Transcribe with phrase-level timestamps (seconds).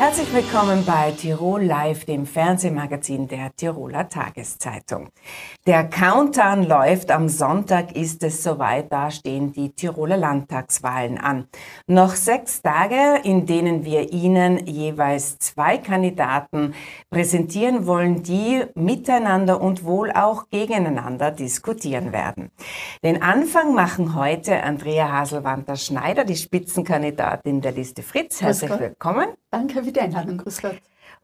[0.00, 5.10] Herzlich willkommen bei Tirol Live, dem Fernsehmagazin der Tiroler Tageszeitung.
[5.66, 7.10] Der Countdown läuft.
[7.10, 8.90] Am Sonntag ist es soweit.
[8.90, 11.48] Da stehen die Tiroler Landtagswahlen an.
[11.86, 16.72] Noch sechs Tage, in denen wir Ihnen jeweils zwei Kandidaten
[17.10, 22.50] präsentieren wollen, die miteinander und wohl auch gegeneinander diskutieren werden.
[23.04, 28.40] Den Anfang machen heute Andrea Haselwanter-Schneider, die Spitzenkandidatin der Liste Fritz.
[28.40, 29.26] Herzlich willkommen.
[29.50, 30.38] Danke für die Einladung.
[30.38, 30.80] Grüß Gott.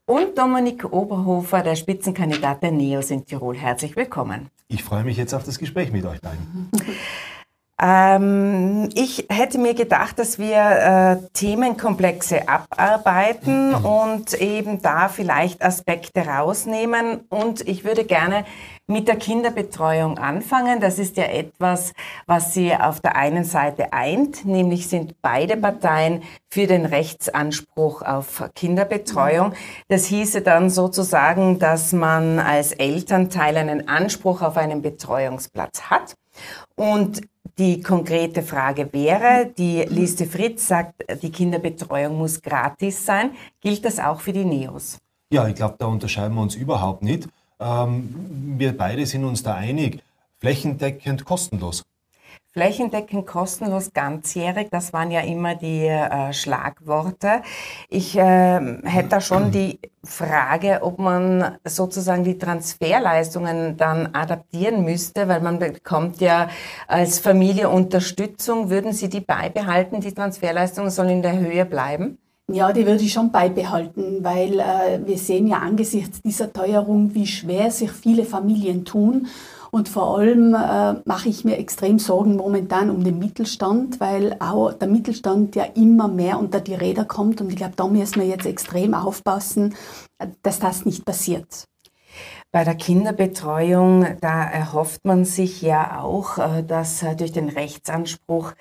[0.06, 3.57] Und Dominik Oberhofer, der Spitzenkandidat der NEOS in Tirol.
[3.57, 4.51] Herzlich willkommen.
[4.69, 6.71] Ich freue mich jetzt auf das Gespräch mit euch beiden.
[7.80, 13.85] Ähm, ich hätte mir gedacht, dass wir äh, Themenkomplexe abarbeiten mhm.
[13.85, 17.21] und eben da vielleicht Aspekte rausnehmen.
[17.29, 18.47] Und ich würde gerne
[18.87, 20.80] mit der Kinderbetreuung anfangen.
[20.80, 21.93] Das ist ja etwas,
[22.27, 28.45] was sie auf der einen Seite eint, nämlich sind beide Parteien für den Rechtsanspruch auf
[28.54, 29.52] Kinderbetreuung.
[29.88, 36.15] Das hieße dann sozusagen, dass man als Elternteil einen Anspruch auf einen Betreuungsplatz hat.
[36.77, 37.23] Und
[37.59, 43.30] die konkrete Frage wäre, die Liste Fritz sagt, die Kinderbetreuung muss gratis sein.
[43.60, 44.98] Gilt das auch für die Neos?
[45.32, 47.29] Ja, ich glaube, da unterscheiden wir uns überhaupt nicht.
[47.59, 48.15] Ähm,
[48.59, 50.02] wir beide sind uns da einig,
[50.38, 51.82] flächendeckend kostenlos.
[52.57, 57.43] Flächendeckend kostenlos ganzjährig, das waren ja immer die äh, Schlagworte.
[57.90, 65.28] Ich äh, hätte da schon die Frage, ob man sozusagen die Transferleistungen dann adaptieren müsste,
[65.28, 66.48] weil man bekommt ja
[66.88, 68.70] als Familie Unterstützung.
[68.70, 70.00] Würden Sie die beibehalten?
[70.00, 72.16] Die Transferleistungen sollen in der Höhe bleiben?
[72.50, 77.26] Ja, die würde ich schon beibehalten, weil äh, wir sehen ja angesichts dieser Teuerung, wie
[77.26, 79.26] schwer sich viele Familien tun.
[79.77, 84.72] Und vor allem äh, mache ich mir extrem Sorgen momentan um den Mittelstand, weil auch
[84.72, 87.42] der Mittelstand ja immer mehr unter die Räder kommt.
[87.42, 89.75] Und ich glaube, da müssen wir jetzt extrem aufpassen,
[90.41, 91.66] dass das nicht passiert.
[92.53, 98.54] Bei der Kinderbetreuung, da erhofft man sich ja auch, äh, dass äh, durch den Rechtsanspruch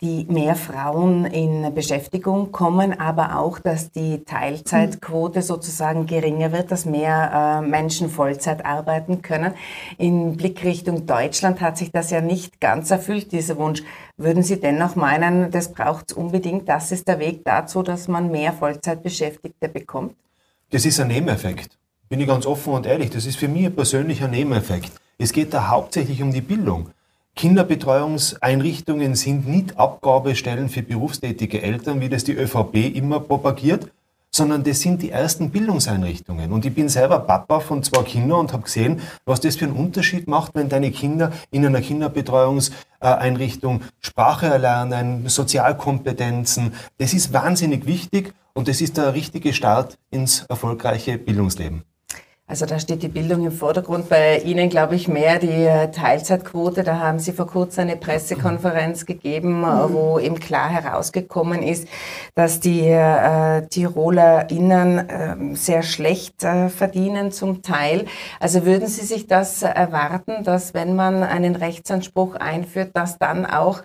[0.00, 6.86] die mehr Frauen in Beschäftigung kommen, aber auch, dass die Teilzeitquote sozusagen geringer wird, dass
[6.86, 9.52] mehr äh, Menschen Vollzeit arbeiten können.
[9.98, 13.82] In Blickrichtung Deutschland hat sich das ja nicht ganz erfüllt, dieser Wunsch.
[14.16, 18.30] Würden Sie dennoch meinen, das braucht es unbedingt, das ist der Weg dazu, dass man
[18.30, 20.14] mehr Vollzeitbeschäftigte bekommt?
[20.70, 21.76] Das ist ein Nebeneffekt.
[22.08, 24.92] Bin ich ganz offen und ehrlich, das ist für mich ein persönlicher Nebeneffekt.
[25.18, 26.88] Es geht da hauptsächlich um die Bildung.
[27.40, 33.90] Kinderbetreuungseinrichtungen sind nicht Abgabestellen für berufstätige Eltern, wie das die ÖVP immer propagiert,
[34.30, 36.52] sondern das sind die ersten Bildungseinrichtungen.
[36.52, 39.74] Und ich bin selber Papa von zwei Kindern und habe gesehen, was das für einen
[39.74, 46.74] Unterschied macht, wenn deine Kinder in einer Kinderbetreuungseinrichtung Sprache erlernen, Sozialkompetenzen.
[46.98, 51.84] Das ist wahnsinnig wichtig und das ist der richtige Start ins erfolgreiche Bildungsleben.
[52.50, 54.08] Also da steht die Bildung im Vordergrund.
[54.08, 56.82] Bei Ihnen glaube ich mehr die äh, Teilzeitquote.
[56.82, 59.92] Da haben Sie vor kurzem eine Pressekonferenz gegeben, äh, mhm.
[59.92, 61.86] wo eben klar herausgekommen ist,
[62.34, 68.06] dass die äh, TirolerInnen äh, sehr schlecht äh, verdienen zum Teil.
[68.40, 73.82] Also würden Sie sich das erwarten, dass wenn man einen Rechtsanspruch einführt, dass dann auch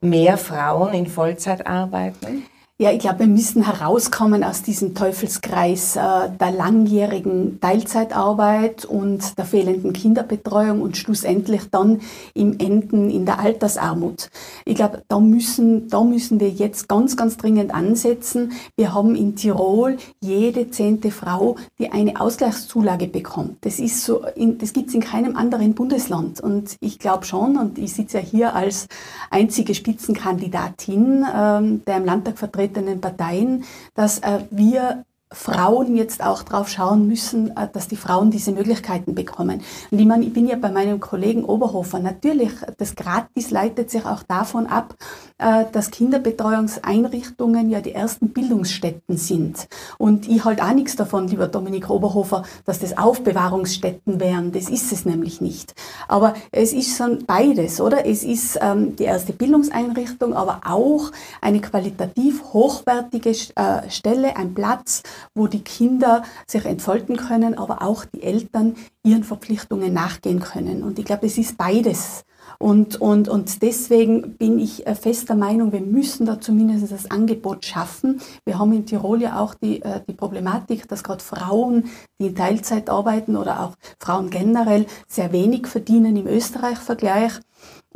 [0.00, 2.46] mehr Frauen in Vollzeit arbeiten?
[2.78, 6.00] Ja, ich glaube, wir müssen herauskommen aus diesem Teufelskreis äh,
[6.38, 12.02] der langjährigen Teilzeitarbeit und der fehlenden Kinderbetreuung und schlussendlich dann
[12.34, 14.28] im Enden in der Altersarmut.
[14.66, 18.52] Ich glaube, da müssen, da müssen wir jetzt ganz, ganz dringend ansetzen.
[18.76, 23.56] Wir haben in Tirol jede zehnte Frau, die eine Ausgleichszulage bekommt.
[23.62, 26.40] Das ist so, in, das gibt's in keinem anderen Bundesland.
[26.42, 28.86] Und ich glaube schon, und ich sitze ja hier als
[29.30, 36.44] einzige Spitzenkandidatin, ähm, der im Landtag vertreten vertretenen Parteien, dass äh, wir Frauen jetzt auch
[36.44, 39.62] drauf schauen müssen, äh, dass die Frauen diese Möglichkeiten bekommen.
[39.90, 41.98] Und ich meine, ich bin ja bei meinem Kollegen Oberhofer.
[41.98, 44.94] Natürlich, das Gratis leitet sich auch davon ab,
[45.38, 49.66] äh, dass Kinderbetreuungseinrichtungen ja die ersten Bildungsstätten sind.
[49.98, 54.52] Und ich halte auch nichts davon, lieber Dominik Oberhofer, dass das Aufbewahrungsstätten wären.
[54.52, 55.74] Das ist es nämlich nicht.
[56.06, 58.06] Aber es ist schon beides, oder?
[58.06, 65.02] Es ist ähm, die erste Bildungseinrichtung, aber auch eine qualitativ hochwertige äh, Stelle, ein Platz,
[65.34, 70.82] wo die Kinder sich entfalten können, aber auch die Eltern ihren Verpflichtungen nachgehen können.
[70.82, 72.24] Und ich glaube, es ist beides.
[72.58, 77.64] Und, und, und deswegen bin ich äh, fester Meinung, wir müssen da zumindest das Angebot
[77.64, 78.20] schaffen.
[78.44, 82.34] Wir haben in Tirol ja auch die, äh, die Problematik, dass gerade Frauen, die in
[82.34, 87.40] Teilzeit arbeiten oder auch Frauen generell sehr wenig verdienen im Österreich-Vergleich.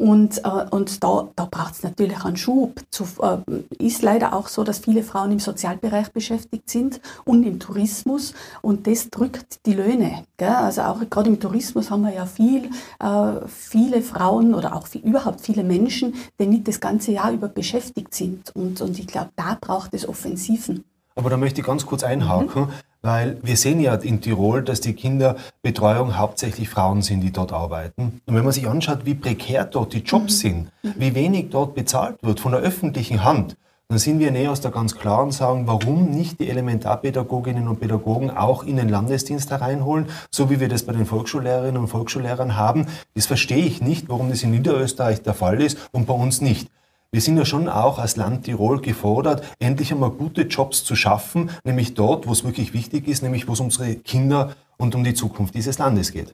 [0.00, 2.80] Und, äh, und da, da braucht es natürlich einen Schub.
[2.88, 7.60] Zu, äh, ist leider auch so, dass viele Frauen im Sozialbereich beschäftigt sind und im
[7.60, 8.32] Tourismus
[8.62, 10.24] und das drückt die Löhne.
[10.38, 10.48] Gell?
[10.48, 15.02] Also auch gerade im Tourismus haben wir ja viel, äh, viele Frauen oder auch viel,
[15.02, 18.56] überhaupt viele Menschen, die nicht das ganze Jahr über beschäftigt sind.
[18.56, 20.82] Und, und ich glaube, da braucht es Offensiven.
[21.20, 22.68] Aber da möchte ich ganz kurz einhaken, mhm.
[23.02, 28.22] weil wir sehen ja in Tirol, dass die Kinderbetreuung hauptsächlich Frauen sind, die dort arbeiten.
[28.24, 30.48] Und wenn man sich anschaut, wie prekär dort die Jobs mhm.
[30.48, 33.58] sind, wie wenig dort bezahlt wird von der öffentlichen Hand,
[33.88, 37.80] dann sind wir näher aus der ganz klar und sagen, warum nicht die Elementarpädagoginnen und
[37.80, 42.56] Pädagogen auch in den Landesdienst hereinholen, so wie wir das bei den Volksschullehrerinnen und Volksschullehrern
[42.56, 42.86] haben.
[43.14, 46.70] Das verstehe ich nicht, warum das in Niederösterreich der Fall ist und bei uns nicht.
[47.12, 51.50] Wir sind ja schon auch als Land Tirol gefordert, endlich einmal gute Jobs zu schaffen,
[51.64, 55.02] nämlich dort, wo es wirklich wichtig ist, nämlich wo es um unsere Kinder und um
[55.02, 56.32] die Zukunft dieses Landes geht.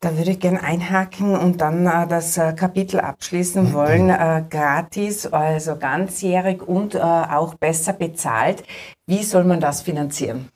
[0.00, 3.72] Da würde ich gerne einhaken und dann äh, das äh, Kapitel abschließen mhm.
[3.74, 4.08] wollen.
[4.08, 8.64] Äh, gratis, also ganzjährig und äh, auch besser bezahlt.
[9.06, 10.48] Wie soll man das finanzieren?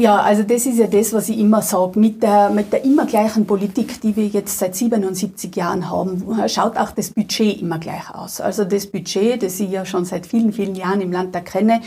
[0.00, 1.98] Ja, also das ist ja das, was ich immer sage.
[1.98, 6.76] Mit der, mit der immer gleichen Politik, die wir jetzt seit 77 Jahren haben, schaut
[6.76, 8.40] auch das Budget immer gleich aus.
[8.40, 11.80] Also das Budget, das ich ja schon seit vielen, vielen Jahren im Land kenne,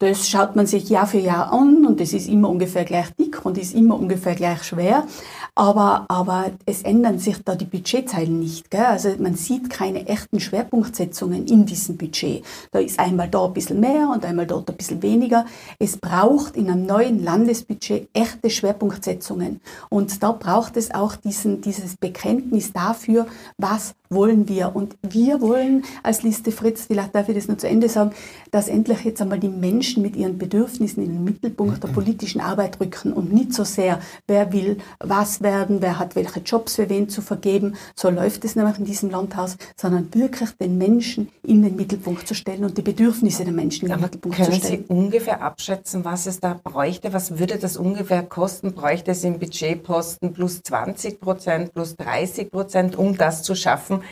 [0.00, 3.46] das schaut man sich Jahr für Jahr an und das ist immer ungefähr gleich dick
[3.46, 5.04] und ist immer ungefähr gleich schwer.
[5.54, 8.70] Aber, aber es ändern sich da die Budgetzeilen nicht.
[8.70, 8.86] Gell?
[8.86, 12.42] Also man sieht keine echten Schwerpunktsetzungen in diesem Budget.
[12.70, 15.44] Da ist einmal da ein bisschen mehr und einmal dort ein bisschen weniger.
[15.78, 19.60] Es braucht in einem neuen Landesbudget echte Schwerpunktsetzungen.
[19.90, 23.26] Und da braucht es auch diesen, dieses Bekenntnis dafür,
[23.58, 24.74] was wollen wir.
[24.74, 28.12] Und wir wollen als Liste Fritz, vielleicht darf ich das nur zu Ende sagen,
[28.50, 32.80] dass endlich jetzt einmal die Menschen mit ihren Bedürfnissen in den Mittelpunkt der politischen Arbeit
[32.80, 37.08] rücken und nicht so sehr, wer will was werden, wer hat welche Jobs für wen
[37.08, 37.74] zu vergeben.
[37.94, 42.34] So läuft es nämlich in diesem Landhaus, sondern wirklich den Menschen in den Mittelpunkt zu
[42.34, 44.60] stellen und die Bedürfnisse der Menschen in den Mittelpunkt zu stellen.
[44.60, 47.12] Können Sie ungefähr abschätzen, was es da bräuchte?
[47.12, 48.72] Was würde das ungefähr kosten?
[48.72, 54.02] Bräuchte es im Budgetposten plus 20 Prozent, plus 30 Prozent, um das zu schaffen?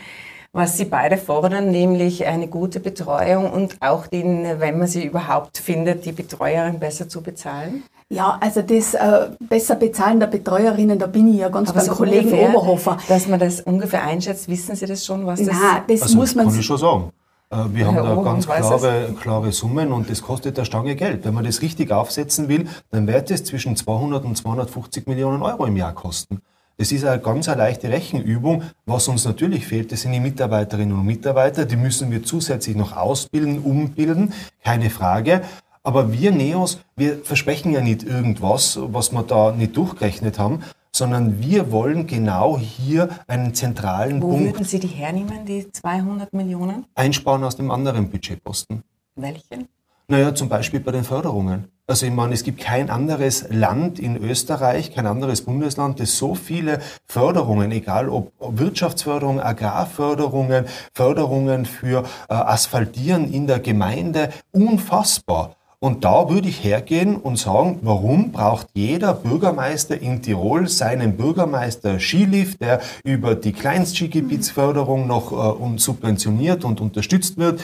[0.53, 5.57] Was Sie beide fordern, nämlich eine gute Betreuung und auch den, wenn man sie überhaupt
[5.57, 7.83] findet, die Betreuerin besser zu bezahlen?
[8.09, 11.85] Ja, also das äh, besser bezahlen der Betreuerinnen, da bin ich ja ganz Aber beim
[11.87, 12.97] so Kollegen ungefähr, Oberhofer.
[13.07, 16.35] Dass man das ungefähr einschätzt, wissen Sie das schon, was das Nein, das also, muss
[16.35, 16.47] man...
[16.47, 17.11] kann ich schon sagen.
[17.49, 21.23] Äh, wir haben da ganz klare, klare Summen und das kostet eine Stange Geld.
[21.23, 25.65] Wenn man das richtig aufsetzen will, dann wird es zwischen 200 und 250 Millionen Euro
[25.65, 26.41] im Jahr kosten.
[26.81, 28.63] Das ist eine ganz eine leichte Rechenübung.
[28.87, 31.65] Was uns natürlich fehlt, das sind die Mitarbeiterinnen und Mitarbeiter.
[31.65, 34.33] Die müssen wir zusätzlich noch ausbilden, umbilden,
[34.63, 35.43] keine Frage.
[35.83, 41.39] Aber wir Neos, wir versprechen ja nicht irgendwas, was wir da nicht durchgerechnet haben, sondern
[41.39, 44.41] wir wollen genau hier einen zentralen Wo Punkt.
[44.41, 46.87] Wo würden Sie die hernehmen, die 200 Millionen?
[46.95, 48.81] Einsparen aus dem anderen Budgetposten.
[49.15, 49.67] Welchen?
[50.07, 51.65] Naja, zum Beispiel bei den Förderungen.
[51.91, 56.35] Also ich meine, es gibt kein anderes Land in Österreich, kein anderes Bundesland, das so
[56.35, 65.57] viele Förderungen, egal ob Wirtschaftsförderung, Agrarförderungen, Förderungen für äh, Asphaltieren in der Gemeinde, unfassbar.
[65.79, 71.99] Und da würde ich hergehen und sagen, warum braucht jeder Bürgermeister in Tirol seinen Bürgermeister
[71.99, 77.59] Skilift, der über die Kleinstskigebietsförderung noch äh, subventioniert und unterstützt wird?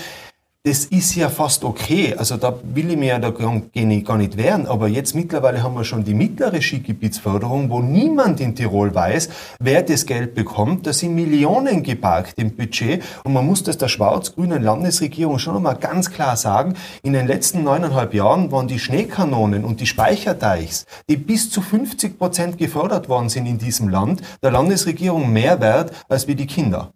[0.68, 2.14] Das ist ja fast okay.
[2.18, 4.66] Also da will ich mir ja da gar nicht wehren.
[4.66, 9.30] Aber jetzt mittlerweile haben wir schon die mittlere Skigebietsförderung, wo niemand in Tirol weiß,
[9.62, 10.86] wer das Geld bekommt.
[10.86, 13.02] Da sind Millionen geparkt im Budget.
[13.24, 16.74] Und man muss das der schwarz-grünen Landesregierung schon einmal ganz klar sagen.
[17.02, 22.18] In den letzten neuneinhalb Jahren waren die Schneekanonen und die Speicherdeichs, die bis zu 50
[22.18, 26.92] Prozent gefördert worden sind in diesem Land, der Landesregierung mehr wert als wie die Kinder.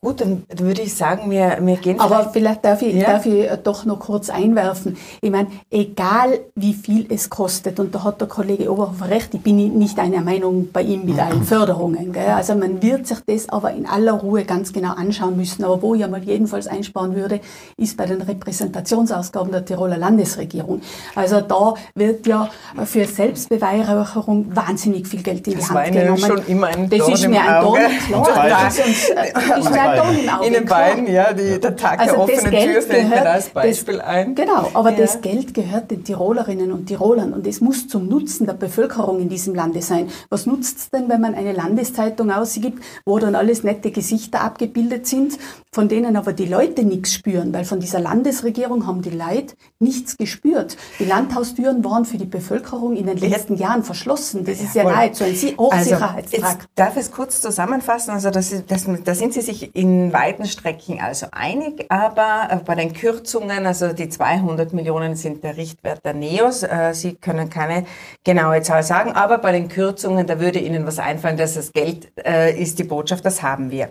[0.00, 1.98] Gut, dann würde ich sagen, wir, wir gehen.
[1.98, 3.14] Aber vielleicht darf ich, ja?
[3.14, 4.96] darf ich doch noch kurz einwerfen.
[5.20, 9.40] Ich meine, egal wie viel es kostet, und da hat der Kollege Oberhofer recht, ich
[9.40, 12.12] bin nicht einer Meinung bei ihm mit allen Förderungen.
[12.12, 12.28] Gell?
[12.28, 15.64] Also man wird sich das aber in aller Ruhe ganz genau anschauen müssen.
[15.64, 17.40] Aber wo ich mal jedenfalls einsparen würde,
[17.76, 20.80] ist bei den Repräsentationsausgaben der Tiroler Landesregierung.
[21.16, 22.48] Also da wird ja
[22.84, 26.18] für Selbstbeweihräucherung wahnsinnig viel Geld in die das Hand genommen.
[26.18, 29.87] Schon immer ein das ist mir ein Dorn, klar.
[29.88, 30.46] Auge.
[30.46, 33.98] In den beiden, ja, die, der Tag also der offenen Tür fällt mir als Beispiel
[33.98, 34.34] das, ein.
[34.34, 34.98] Genau, aber ja.
[34.98, 39.28] das Geld gehört den Tirolerinnen und Tirolern und es muss zum Nutzen der Bevölkerung in
[39.28, 40.08] diesem Lande sein.
[40.30, 45.06] Was nutzt es denn, wenn man eine Landeszeitung ausgibt, wo dann alles nette Gesichter abgebildet
[45.06, 45.38] sind,
[45.72, 50.16] von denen aber die Leute nichts spüren, weil von dieser Landesregierung haben die Leute nichts
[50.16, 50.76] gespürt.
[50.98, 54.44] Die Landhaustüren waren für die Bevölkerung in den letzten Jahren verschlossen.
[54.44, 56.44] Das ist ja, ja nahezu ein Hochsicherheitstrakt.
[56.44, 58.10] Also, darf es kurz zusammenfassen?
[58.10, 62.74] Also das, das, da sind Sie sich in weiten Strecken also einig, aber äh, bei
[62.74, 66.64] den Kürzungen, also die 200 Millionen sind der Richtwert der NEOS.
[66.64, 67.84] Äh, Sie können keine
[68.24, 72.10] genaue Zahl sagen, aber bei den Kürzungen, da würde Ihnen was einfallen, dass das Geld
[72.26, 73.90] äh, ist die Botschaft, das haben wir.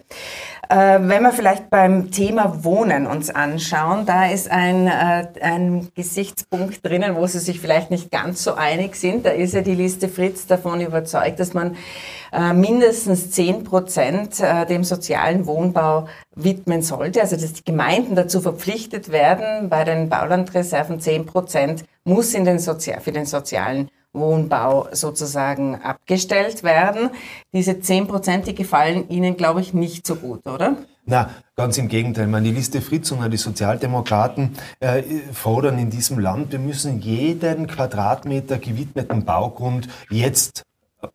[0.69, 6.85] Äh, wenn wir vielleicht beim Thema Wohnen uns anschauen, da ist ein, äh, ein Gesichtspunkt
[6.85, 9.25] drinnen, wo Sie sich vielleicht nicht ganz so einig sind.
[9.25, 11.77] Da ist ja die Liste Fritz davon überzeugt, dass man
[12.33, 17.21] äh, mindestens 10 Prozent dem sozialen Wohnbau widmen sollte.
[17.21, 22.59] Also dass die Gemeinden dazu verpflichtet werden, bei den Baulandreserven 10 Prozent muss in den
[22.59, 27.09] Sozi für den sozialen Wohnbau sozusagen abgestellt werden.
[27.53, 30.77] Diese 10 Prozent, die gefallen Ihnen, glaube ich, nicht so gut, oder?
[31.05, 32.27] Na, ganz im Gegenteil.
[32.27, 38.57] Meine Liste Fritz und die Sozialdemokraten äh, fordern in diesem Land, wir müssen jeden Quadratmeter
[38.57, 40.63] gewidmeten Baugrund jetzt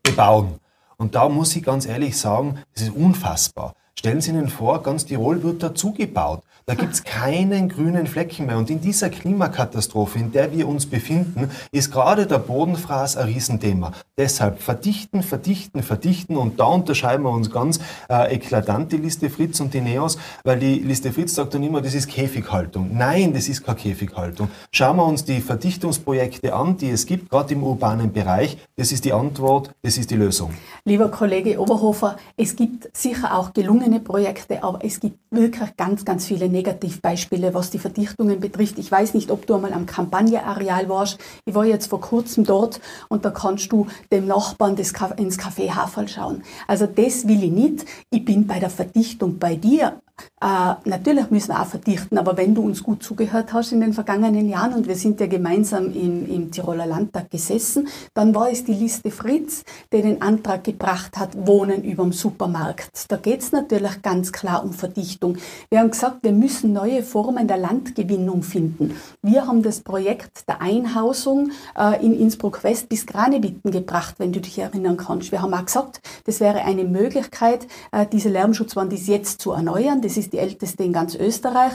[0.03, 0.61] bebauen.
[0.97, 3.75] Und da muss ich ganz ehrlich sagen, das ist unfassbar.
[3.99, 6.43] Stellen Sie Ihnen vor, ganz Tirol wird dazugebaut.
[6.67, 8.57] Da gibt's keinen grünen Flecken mehr.
[8.57, 13.93] Und in dieser Klimakatastrophe, in der wir uns befinden, ist gerade der Bodenfraß ein Riesenthema.
[14.17, 16.37] Deshalb verdichten, verdichten, verdichten.
[16.37, 20.61] Und da unterscheiden wir uns ganz äh, eklatant die Liste Fritz und die Neos, weil
[20.61, 22.91] die Liste Fritz sagt dann immer, das ist Käfighaltung.
[22.97, 24.49] Nein, das ist keine Käfighaltung.
[24.71, 28.57] Schauen wir uns die Verdichtungsprojekte an, die es gibt, gerade im urbanen Bereich.
[28.77, 30.55] Das ist die Antwort, das ist die Lösung.
[30.85, 36.27] Lieber Kollege Oberhofer, es gibt sicher auch gelungene Projekte, aber es gibt wirklich ganz, ganz
[36.27, 38.79] viele Negativbeispiele, was die Verdichtungen betrifft.
[38.79, 41.19] Ich weiß nicht, ob du einmal am Kampagneareal warst.
[41.45, 45.71] Ich war jetzt vor kurzem dort und da kannst du dem Nachbarn des, ins Café
[45.71, 46.43] Haferl schauen.
[46.69, 47.85] Also das will ich nicht.
[48.11, 50.01] Ich bin bei der Verdichtung bei dir.
[50.41, 53.93] Äh, natürlich müssen wir auch verdichten, aber wenn du uns gut zugehört hast in den
[53.93, 58.65] vergangenen Jahren und wir sind ja gemeinsam im, im Tiroler Landtag gesessen, dann war es
[58.65, 62.91] die Liste Fritz, der den Antrag gebracht hat, Wohnen überm Supermarkt.
[63.09, 65.39] Da geht es natürlich ganz klar um Verdichtung.
[65.71, 68.97] Wir haben gesagt, wir müssen neue Formen der Landgewinnung finden.
[69.23, 74.59] Wir haben das Projekt der Einhausung äh, in Innsbruck-West bis Granebitten gebracht, wenn du dich
[74.59, 75.31] erinnern kannst.
[75.31, 80.01] Wir haben auch gesagt, das wäre eine Möglichkeit, äh, diese Lärmschutzwand ist jetzt zu erneuern.
[80.01, 81.75] Das ist die älteste in ganz Österreich.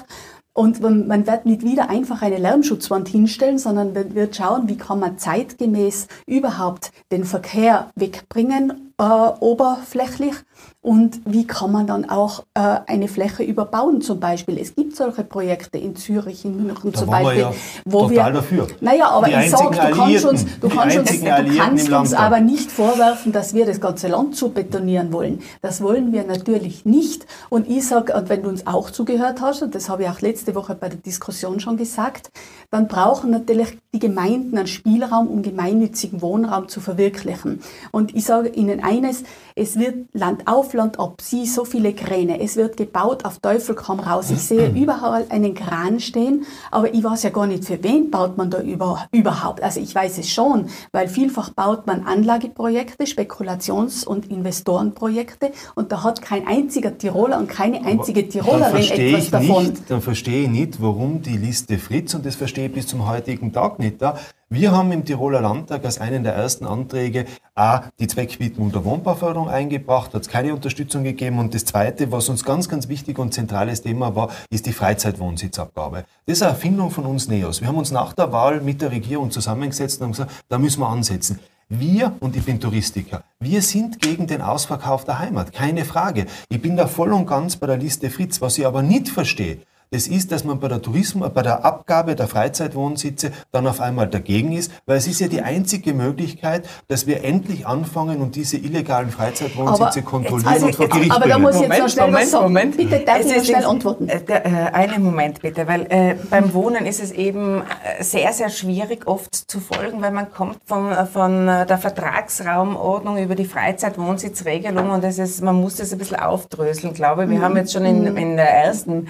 [0.54, 5.00] Und man wird nicht wieder einfach eine Lärmschutzwand hinstellen, sondern man wird schauen, wie kann
[5.00, 10.34] man zeitgemäß überhaupt den Verkehr wegbringen, äh, oberflächlich
[10.82, 14.58] und wie kann man dann auch äh, eine Fläche überbauen zum Beispiel.
[14.58, 17.36] Es gibt solche Projekte in Zürich, in München da zum Beispiel.
[17.36, 17.54] Wir ja
[17.86, 18.68] wo total wir, dafür.
[18.82, 22.40] Naja, aber die ich sage, du kannst uns, du kannst uns, du kannst uns aber
[22.40, 25.42] nicht vorwerfen, dass wir das ganze Land zu betonieren wollen.
[25.62, 27.26] Das wollen wir natürlich nicht.
[27.50, 30.22] Und ich sage, und wenn du uns auch zugehört hast, und das habe ich auch
[30.22, 32.32] letzte Woche bei der Diskussion schon gesagt,
[32.72, 37.62] dann brauchen natürlich die Gemeinden einen Spielraum, um gemeinnützigen Wohnraum zu verwirklichen.
[37.92, 39.24] Und ich sage Ihnen eines,
[39.56, 43.76] es wird Land auf, Land ab, sie so viele Kräne, es wird gebaut auf Teufel
[43.76, 44.32] komm raus.
[44.32, 48.38] Ich sehe überall einen Kran stehen, aber ich weiß ja gar nicht, für wen baut
[48.38, 49.62] man da über, überhaupt.
[49.62, 56.04] Also ich weiß es schon, weil vielfach baut man Anlageprojekte, Spekulations- und Investorenprojekte und da
[56.04, 59.66] hat kein einziger Tiroler und keine einzige Tirolerin etwas davon.
[59.66, 63.08] Nicht, dann verstehe ich nicht, warum die Liste Fritz, und das verstehe ich bis zum
[63.08, 64.18] heutigen Tag nicht, da
[64.50, 69.50] wir haben im Tiroler Landtag als einen der ersten Anträge A, die Zweckwidmung der Wohnbauförderung
[69.50, 71.40] eingebracht, hat es keine Unterstützung gegeben.
[71.40, 76.06] Und das Zweite, was uns ganz, ganz wichtig und zentrales Thema war, ist die Freizeitwohnsitzabgabe.
[76.26, 77.60] Das ist eine Erfindung von uns NEOS.
[77.60, 80.80] Wir haben uns nach der Wahl mit der Regierung zusammengesetzt und haben gesagt, da müssen
[80.80, 81.40] wir ansetzen.
[81.68, 86.26] Wir, und ich bin Touristiker, wir sind gegen den Ausverkauf der Heimat, keine Frage.
[86.48, 88.40] Ich bin da voll und ganz bei der Liste Fritz.
[88.40, 89.58] Was ich aber nicht verstehe,
[89.92, 94.08] das ist, dass man bei der Tourismus, bei der Abgabe der Freizeitwohnsitze dann auf einmal
[94.08, 98.58] dagegen ist, weil es ist ja die einzige Möglichkeit, dass wir endlich anfangen und diese
[98.58, 102.06] illegalen Freizeitwohnsitze aber kontrollieren also, und vor Gericht Aber da muss ich jetzt noch schnell
[102.08, 102.44] Moment, was sagen.
[102.44, 102.78] Moment.
[102.78, 104.10] Bitte darf ich noch schnell antworten.
[104.10, 104.42] Äh, äh,
[104.74, 109.34] einen Moment bitte, weil äh, beim Wohnen ist es eben äh, sehr, sehr schwierig oft
[109.34, 115.18] zu folgen, weil man kommt von, äh, von der Vertragsraumordnung über die Freizeitwohnsitzregelung und das
[115.18, 117.30] ist, man muss das ein bisschen aufdröseln, glaube ich.
[117.30, 117.44] Wir mhm.
[117.44, 119.08] haben jetzt schon in, in der ersten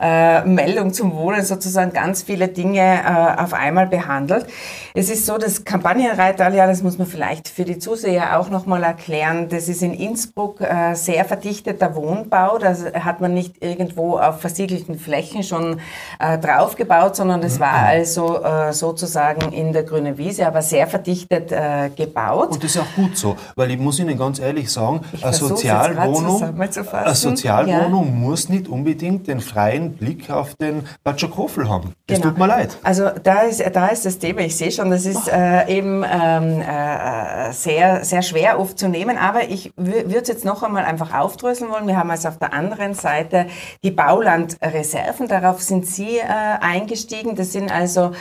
[0.00, 4.46] äh, Meldung zum Wohnen sozusagen ganz viele Dinge äh, auf einmal behandelt.
[4.94, 9.48] Es ist so, das Kampagnenreiterallial, das muss man vielleicht für die Zuseher auch nochmal erklären,
[9.48, 12.58] das ist in Innsbruck äh, sehr verdichteter Wohnbau.
[12.58, 15.80] Da hat man nicht irgendwo auf versiegelten Flächen schon
[16.18, 17.88] äh, draufgebaut, sondern das war mhm.
[17.88, 21.52] also äh, sozusagen in der grünen Wiese, aber sehr verdichtet
[21.96, 22.50] gebaut.
[22.52, 26.42] Und das ist auch gut so, weil ich muss Ihnen ganz ehrlich sagen, eine Sozialwohnung,
[26.42, 28.12] eine Sozialwohnung ja.
[28.12, 31.94] muss nicht unbedingt den freien Blick auf den Batschakofel haben.
[32.06, 32.30] Das genau.
[32.30, 32.78] tut mir leid.
[32.82, 36.60] Also da ist, da ist das Thema, ich sehe schon, das ist äh, eben ähm,
[36.60, 41.14] äh, sehr, sehr schwer oft zu nehmen, aber ich würde es jetzt noch einmal einfach
[41.14, 41.86] aufdröseln wollen.
[41.86, 43.46] Wir haben also auf der anderen Seite
[43.84, 46.24] die Baulandreserven, darauf sind Sie äh,
[46.60, 47.36] eingestiegen.
[47.36, 48.12] Das sind also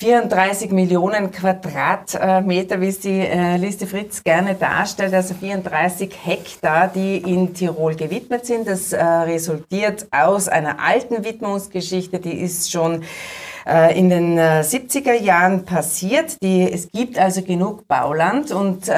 [0.00, 7.18] 34 Millionen Quadratmeter, wie es die äh, Liste Fritz gerne darstellt, also 34 Hektar, die
[7.18, 8.66] in Tirol gewidmet sind.
[8.66, 13.04] Das äh, resultiert aus einer alten Widmungsgeschichte, die ist schon
[13.64, 16.42] äh, in den 70er Jahren passiert.
[16.42, 18.90] Die, es gibt also genug Bauland und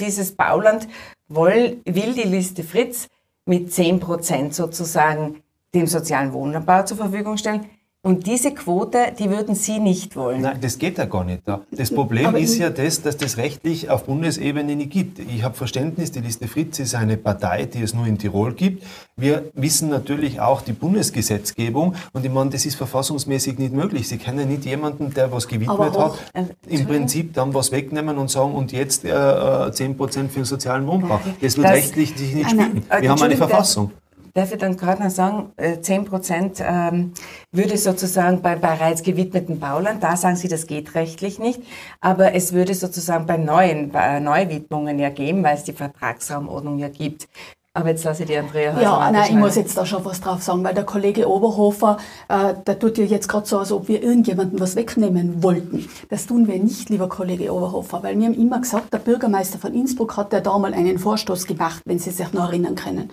[0.00, 0.88] dieses Bauland
[1.28, 3.06] will, will die Liste Fritz
[3.46, 5.42] mit 10 Prozent sozusagen
[5.74, 7.66] dem sozialen Wohnbau zur Verfügung stellen.
[8.02, 10.40] Und diese Quote, die würden Sie nicht wollen.
[10.40, 11.42] Nein, das geht ja gar nicht.
[11.44, 11.60] Da.
[11.70, 15.18] Das Problem Aber ist ja das, dass das rechtlich auf Bundesebene nicht gibt.
[15.18, 18.84] Ich habe Verständnis, die Liste Fritz ist eine Partei, die es nur in Tirol gibt.
[19.16, 24.08] Wir wissen natürlich auch die Bundesgesetzgebung und ich meine, das ist verfassungsmäßig nicht möglich.
[24.08, 28.30] Sie können nicht jemanden, der was gewidmet hat, äh, im Prinzip dann was wegnehmen und
[28.30, 31.20] sagen, und jetzt äh, 10% äh, für den sozialen Wohnbau.
[31.42, 32.82] Das wird das, rechtlich nicht spielen.
[32.98, 33.90] Wir haben eine Verfassung
[34.34, 37.12] darf ich dann gerade noch sagen, 10 äh, Prozent ähm,
[37.52, 41.60] würde sozusagen bei bereits gewidmeten Bauland, da sagen Sie, das geht rechtlich nicht,
[42.00, 46.88] aber es würde sozusagen bei neuen, bei Neuwidmungen ja geben, weil es die Vertragsraumordnung ja
[46.88, 47.28] gibt.
[47.72, 50.42] Aber jetzt lasse ich die Andrea Ja, nein, ich muss jetzt da schon was drauf
[50.42, 54.02] sagen, weil der Kollege Oberhofer, äh, der tut ja jetzt gerade so, als ob wir
[54.02, 55.88] irgendjemandem was wegnehmen wollten.
[56.08, 59.72] Das tun wir nicht, lieber Kollege Oberhofer, weil wir haben immer gesagt, der Bürgermeister von
[59.72, 63.08] Innsbruck hat ja da mal einen Vorstoß gemacht, wenn Sie sich noch erinnern können.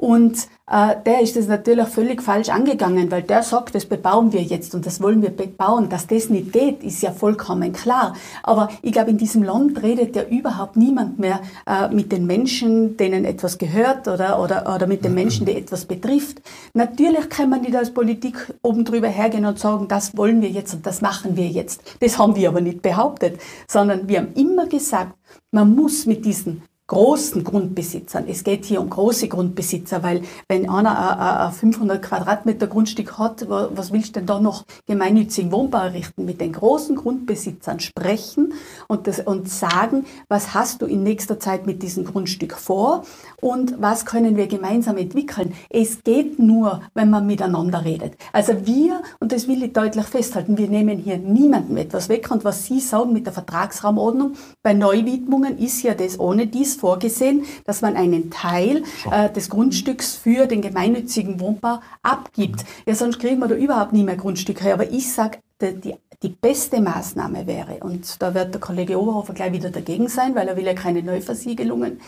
[0.00, 4.42] Und äh, der ist das natürlich völlig falsch angegangen, weil der sagt, das bebauen wir
[4.42, 5.88] jetzt und das wollen wir bebauen.
[5.88, 8.14] Dass das nicht geht, ist ja vollkommen klar.
[8.44, 12.96] Aber ich glaube, in diesem Land redet ja überhaupt niemand mehr äh, mit den Menschen,
[12.96, 16.42] denen etwas gehört oder, oder, oder mit den Menschen, die etwas betrifft.
[16.74, 20.74] Natürlich kann man nicht als Politik oben drüber hergehen und sagen, das wollen wir jetzt
[20.74, 21.82] und das machen wir jetzt.
[21.98, 25.14] Das haben wir aber nicht behauptet, sondern wir haben immer gesagt,
[25.50, 28.24] man muss mit diesen großen Grundbesitzern.
[28.28, 33.92] Es geht hier um große Grundbesitzer, weil wenn einer ein 500 Quadratmeter Grundstück hat, was
[33.92, 36.24] willst du denn da noch gemeinnützigen Wohnbau errichten?
[36.24, 38.54] Mit den großen Grundbesitzern sprechen
[38.86, 43.04] und, das, und sagen, was hast du in nächster Zeit mit diesem Grundstück vor
[43.42, 45.52] und was können wir gemeinsam entwickeln?
[45.68, 48.14] Es geht nur, wenn man miteinander redet.
[48.32, 52.44] Also wir, und das will ich deutlich festhalten, wir nehmen hier niemandem etwas weg und
[52.44, 57.82] was Sie sagen mit der Vertragsraumordnung, bei Neuwidmungen ist ja das ohne dies vorgesehen, dass
[57.82, 62.64] man einen Teil äh, des Grundstücks für den gemeinnützigen Wohnbau abgibt.
[62.86, 64.72] Ja, sonst kriegen wir da überhaupt nie mehr Grundstücke.
[64.72, 69.52] Aber ich sage, die, die beste Maßnahme wäre, und da wird der Kollege Oberhofer gleich
[69.52, 72.00] wieder dagegen sein, weil er will ja keine Neuversiegelungen,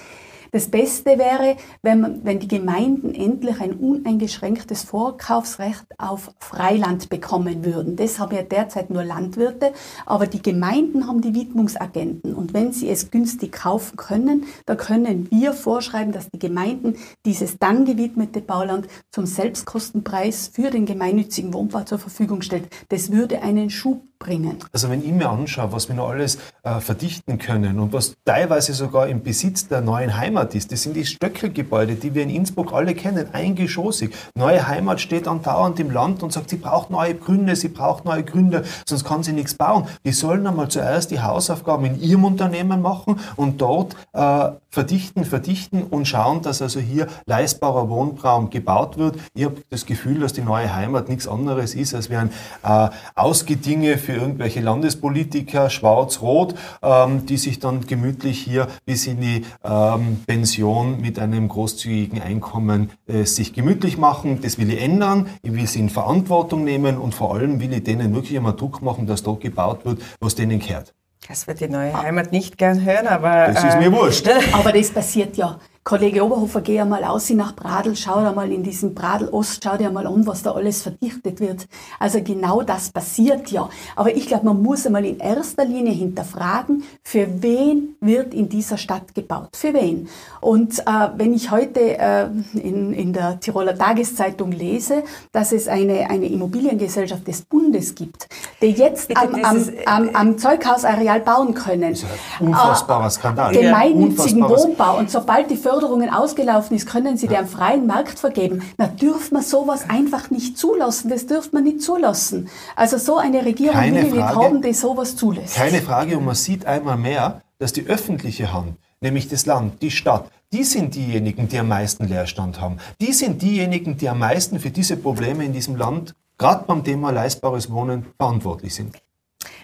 [0.52, 7.96] das Beste wäre, wenn, wenn die Gemeinden endlich ein uneingeschränktes Vorkaufsrecht auf Freiland bekommen würden.
[7.96, 9.72] Das haben ja derzeit nur Landwirte,
[10.06, 12.34] aber die Gemeinden haben die Widmungsagenten.
[12.34, 17.58] Und wenn sie es günstig kaufen können, dann können wir vorschreiben, dass die Gemeinden dieses
[17.58, 22.68] dann gewidmete Bauland zum Selbstkostenpreis für den gemeinnützigen Wohnbau zur Verfügung stellt.
[22.88, 24.58] Das würde einen Schub bringen.
[24.72, 28.74] Also wenn ich mir anschaue, was wir noch alles äh, verdichten können und was teilweise
[28.74, 32.74] sogar im Besitz der neuen Heimat ist, das sind die Stöckelgebäude, die wir in Innsbruck
[32.74, 34.14] alle kennen, eingeschossig.
[34.34, 38.22] Neue Heimat steht andauernd im Land und sagt, sie braucht neue Gründe, sie braucht neue
[38.22, 39.86] Gründe, sonst kann sie nichts bauen.
[40.04, 45.82] Die sollen einmal zuerst die Hausaufgaben in ihrem Unternehmen machen und dort äh, verdichten, verdichten
[45.82, 49.16] und schauen, dass also hier leistbarer Wohnraum gebaut wird.
[49.32, 52.30] Ich habe das Gefühl, dass die neue Heimat nichts anderes ist, als wie ein
[52.62, 59.44] äh, Ausgedinge für irgendwelche Landespolitiker, schwarz-rot, ähm, die sich dann gemütlich hier bis in die
[59.64, 64.40] ähm, Pension mit einem großzügigen Einkommen äh, sich gemütlich machen.
[64.42, 65.28] Das will ich ändern.
[65.42, 68.82] Ich will sie in Verantwortung nehmen und vor allem will ich denen wirklich einmal Druck
[68.82, 70.94] machen, dass dort gebaut wird, was denen gehört.
[71.28, 73.52] Das wird die neue Heimat nicht gern hören, aber.
[73.52, 74.28] Das ist mir äh, wurscht.
[74.52, 78.94] Aber das passiert ja Kollege Oberhofer, geh einmal aus nach Bradl, schau einmal in diesem
[78.94, 81.66] Bradl Ost, schau dir einmal an, was da alles verdichtet wird.
[81.98, 83.70] Also genau das passiert ja.
[83.96, 88.76] Aber ich glaube, man muss einmal in erster Linie hinterfragen, für wen wird in dieser
[88.76, 89.56] Stadt gebaut?
[89.56, 90.08] Für wen?
[90.42, 96.10] Und äh, wenn ich heute äh, in, in der Tiroler Tageszeitung lese, dass es eine,
[96.10, 98.28] eine Immobiliengesellschaft des Bundes gibt,
[98.60, 101.92] die jetzt am, am, am, am Zeughausareal bauen können.
[101.92, 103.52] Das ist ein unfassbarer Skandal.
[103.54, 104.98] Gemeinnützigen Wohnbau.
[104.98, 107.38] Und sobald die Förderungen ausgelaufen ist, können sie ja.
[107.38, 108.62] am freien Markt vergeben.
[108.76, 111.08] Na, dürfen wir sowas einfach nicht zulassen.
[111.08, 112.50] Das dürft man nicht zulassen.
[112.76, 115.54] Also so eine Regierung Keine will nicht haben, die sowas zulässt.
[115.54, 116.18] Keine Frage.
[116.18, 120.64] Und man sieht einmal mehr, dass die öffentliche Hand, nämlich das Land, die Stadt, die
[120.64, 122.76] sind diejenigen, die am meisten Leerstand haben.
[123.00, 127.10] Die sind diejenigen, die am meisten für diese Probleme in diesem Land, gerade beim Thema
[127.10, 128.96] leistbares Wohnen, verantwortlich sind.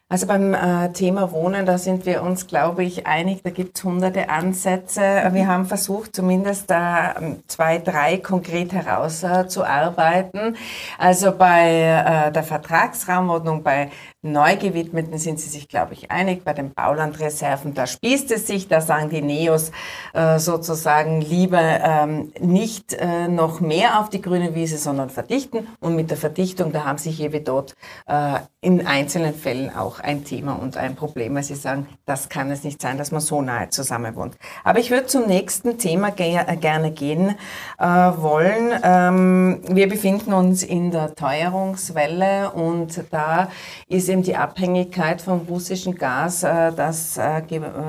[0.09, 3.43] Also beim äh, Thema Wohnen, da sind wir uns, glaube ich, einig.
[3.43, 5.01] Da gibt es hunderte Ansätze.
[5.33, 10.57] Wir haben versucht, zumindest äh, zwei, drei konkret herauszuarbeiten.
[10.97, 13.91] Also bei äh, der Vertragsraumordnung, bei
[14.23, 16.45] Neugewidmeten sind sie sich, glaube ich, einig.
[16.45, 18.69] Bei den Baulandreserven, da spießt es sich.
[18.69, 19.73] Da sagen die Neos
[20.15, 25.67] äh, sozusagen lieber ähm, nicht äh, noch mehr auf die grüne Wiese, sondern verdichten.
[25.81, 27.75] Und mit der Verdichtung, da haben sich wie dort
[28.07, 32.51] äh, in einzelnen Fällen auch ein Thema und ein Problem, weil sie sagen, das kann
[32.51, 34.37] es nicht sein, dass man so nahe zusammen wohnt.
[34.65, 37.35] Aber ich würde zum nächsten Thema ge äh, gerne gehen
[37.79, 38.73] äh, wollen.
[38.83, 43.49] Ähm, wir befinden uns in der Teuerungswelle und da
[43.89, 47.43] ist eben die Abhängigkeit vom russischen Gas äh, das, äh,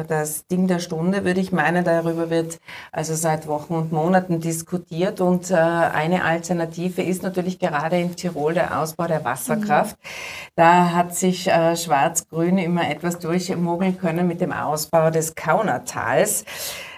[0.08, 1.84] das Ding der Stunde, würde ich meinen.
[1.84, 2.60] Darüber wird
[2.92, 8.54] also seit Wochen und Monaten diskutiert und äh, eine Alternative ist natürlich gerade in Tirol
[8.54, 9.98] der Ausbau der Wasserkraft.
[9.98, 10.08] Mhm.
[10.56, 16.46] Da hat sich äh, Schwarz-Grün immer etwas durchmogeln können mit dem Ausbau des Kaunertals.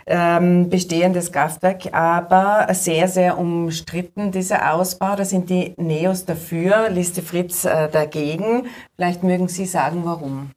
[0.06, 5.16] Ähm, bestehendes Kraftwerk, aber sehr, sehr umstritten, dieser Ausbau.
[5.16, 8.66] Da sind die Neos dafür, Liste Fritz äh, dagegen.
[8.96, 10.52] Vielleicht mögen Sie sagen, warum.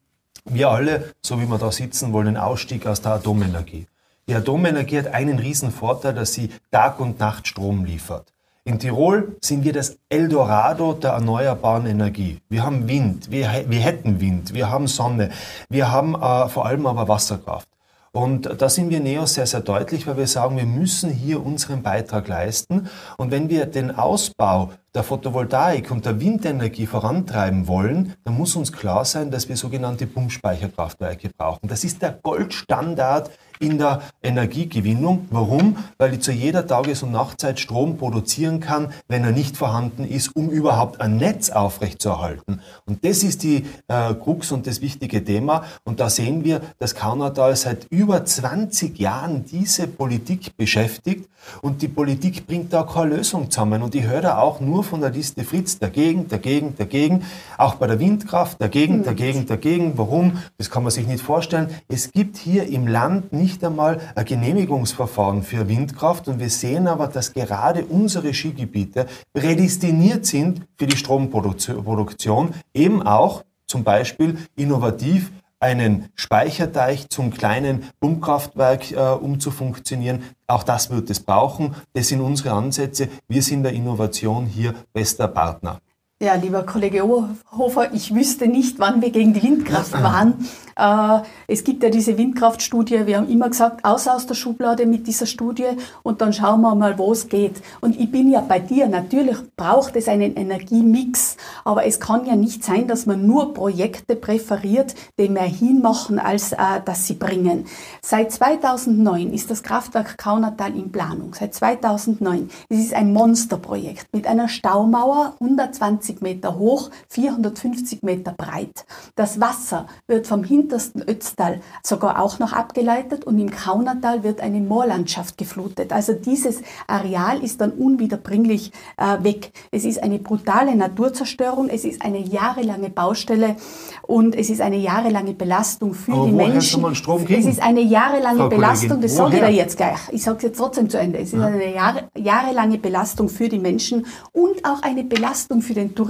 [0.46, 3.87] Wir alle, so wie wir da sitzen, wollen einen Ausstieg aus der Atomenergie.
[4.26, 8.32] Die Atomenergie hat einen riesen Vorteil, dass sie Tag und Nacht Strom liefert.
[8.64, 12.38] In Tirol sind wir das Eldorado der erneuerbaren Energie.
[12.48, 15.31] Wir haben Wind, wir, wir hätten Wind, wir haben Sonne,
[15.68, 17.66] wir haben äh, vor allem aber Wasserkraft.
[18.12, 21.83] Und da sind wir Neos sehr, sehr deutlich, weil wir sagen, wir müssen hier unseren
[21.83, 22.88] Beitrag leisten.
[23.16, 28.70] Und wenn wir den Ausbau der Photovoltaik und der Windenergie vorantreiben wollen, dann muss uns
[28.70, 31.66] klar sein, dass wir sogenannte Pumpspeicherkraftwerke brauchen.
[31.68, 33.31] Das ist der Goldstandard
[33.62, 35.29] in der Energiegewinnung.
[35.31, 35.77] Warum?
[35.96, 40.35] Weil ich zu jeder Tages- und Nachtzeit Strom produzieren kann, wenn er nicht vorhanden ist,
[40.35, 42.61] um überhaupt ein Netz aufrechtzuerhalten.
[42.87, 45.64] Und das ist die äh, Krux und das wichtige Thema.
[45.85, 51.29] Und da sehen wir, dass Kanada seit über 20 Jahren diese Politik beschäftigt
[51.61, 53.83] und die Politik bringt da keine Lösung zusammen.
[53.83, 57.25] Und ich höre da auch nur von der Liste Fritz dagegen, dagegen, dagegen.
[57.59, 59.05] Auch bei der Windkraft dagegen, hm.
[59.05, 59.92] dagegen, dagegen.
[59.96, 60.38] Warum?
[60.59, 61.68] Das kann man sich nicht vorstellen.
[61.88, 66.86] Es gibt hier im Land nicht nicht einmal ein Genehmigungsverfahren für Windkraft und wir sehen
[66.86, 75.30] aber, dass gerade unsere Skigebiete prädestiniert sind für die Stromproduktion, eben auch zum Beispiel innovativ
[75.60, 80.22] einen Speicherteich zum kleinen Pumpkraftwerk äh, umzufunktionieren.
[80.46, 81.74] Auch das wird es brauchen.
[81.92, 83.08] Das sind unsere Ansätze.
[83.28, 85.78] Wir sind der Innovation hier bester Partner.
[86.22, 90.46] Ja, lieber Kollege Oberhofer, ich wüsste nicht, wann wir gegen die Windkraft waren.
[90.76, 93.06] Äh, es gibt ja diese Windkraftstudie.
[93.06, 95.66] Wir haben immer gesagt, aus aus der Schublade mit dieser Studie
[96.04, 97.61] und dann schauen wir mal, wo es geht.
[97.80, 98.88] Und ich bin ja bei dir.
[98.88, 104.14] Natürlich braucht es einen Energiemix, aber es kann ja nicht sein, dass man nur Projekte
[104.14, 107.66] präferiert, die mehr hinmachen, als äh, dass sie bringen.
[108.00, 111.35] Seit 2009 ist das Kraftwerk Kaunertal in Planung.
[111.35, 112.48] Seit 2009.
[112.68, 118.85] Es ist ein Monsterprojekt mit einer Staumauer, 120 Meter hoch, 450 Meter breit.
[119.14, 124.40] Das Wasser wird vom Hin hintersten Ötztal sogar auch noch abgeleitet und im Kaunertal wird
[124.40, 125.92] eine Moorlandschaft geflutet.
[125.92, 129.53] Also dieses Areal ist dann unwiederbringlich äh, weg.
[129.70, 133.57] Es ist eine brutale Naturzerstörung, es ist eine jahrelange Baustelle
[134.03, 136.85] und es ist eine jahrelange Belastung für Aber die Menschen.
[136.85, 139.98] Es ist eine jahrelange Frau Belastung, das sage ich da jetzt gleich.
[140.12, 141.18] Ich sage es jetzt trotzdem zu Ende.
[141.18, 141.46] Es ist ja.
[141.46, 146.01] eine Jahre, jahrelange Belastung für die Menschen und auch eine Belastung für den Tourismus,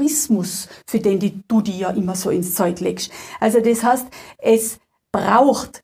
[0.87, 3.11] für den die, du die ja immer so ins Zeug legst.
[3.41, 4.07] Also das heißt,
[4.39, 4.79] es
[5.13, 5.83] braucht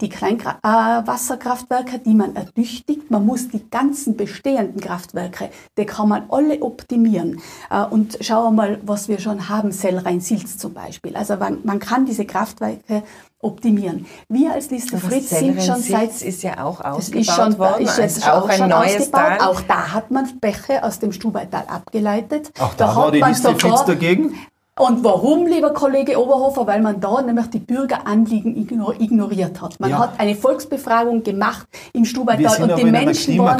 [0.00, 3.10] die Kleinwasserkraftwerke, die man ertüchtigt.
[3.10, 7.40] Man muss die ganzen bestehenden Kraftwerke, die kann man alle optimieren.
[7.70, 11.16] Äh, und schauen wir mal, was wir schon haben, Sellrhein-Silz zum Beispiel.
[11.16, 13.02] Also man, kann diese Kraftwerke
[13.40, 14.06] optimieren.
[14.28, 17.96] Wir als Liste Fritz sind schon seit ist ja auch das ist schon, worden, ist
[17.98, 19.38] jetzt auch, auch ein schon neues ausgebaut.
[19.38, 19.48] Tal.
[19.48, 22.52] Auch da hat man Bäche aus dem Stubaital abgeleitet.
[22.58, 24.34] Auch da, hat war die man Liste Fritz dagegen.
[24.78, 26.66] Und warum, lieber Kollege Oberhofer?
[26.66, 29.80] Weil man da nämlich die Bürgeranliegen igno- ignoriert hat.
[29.80, 30.00] Man Ja.
[30.00, 33.58] hat eine Volksbefragung gemacht im Stubaital und die Menschen waren,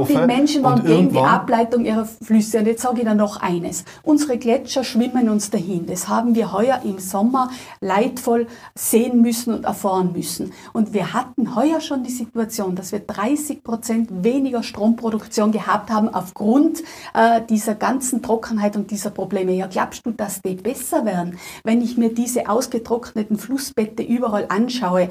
[0.00, 2.60] und die Menschen waren und gegen die Ableitung ihrer Flüsse.
[2.60, 3.84] Und jetzt sage ich Ihnen noch eines.
[4.04, 5.84] Unsere Gletscher schwimmen uns dahin.
[5.84, 7.50] Das haben wir heuer im Sommer
[7.82, 10.50] leidvoll sehen müssen und erfahren müssen.
[10.72, 16.08] Und wir hatten heuer schon die Situation, dass wir 30 Prozent weniger Stromproduktion gehabt haben
[16.08, 16.78] aufgrund
[17.12, 19.52] äh, dieser ganzen Trockenheit und dieser Probleme.
[19.52, 25.02] Ja, glaubst du, dass die besser werden, wenn ich mir diese ausgetrockneten Flussbette überall anschaue,
[25.02, 25.08] äh,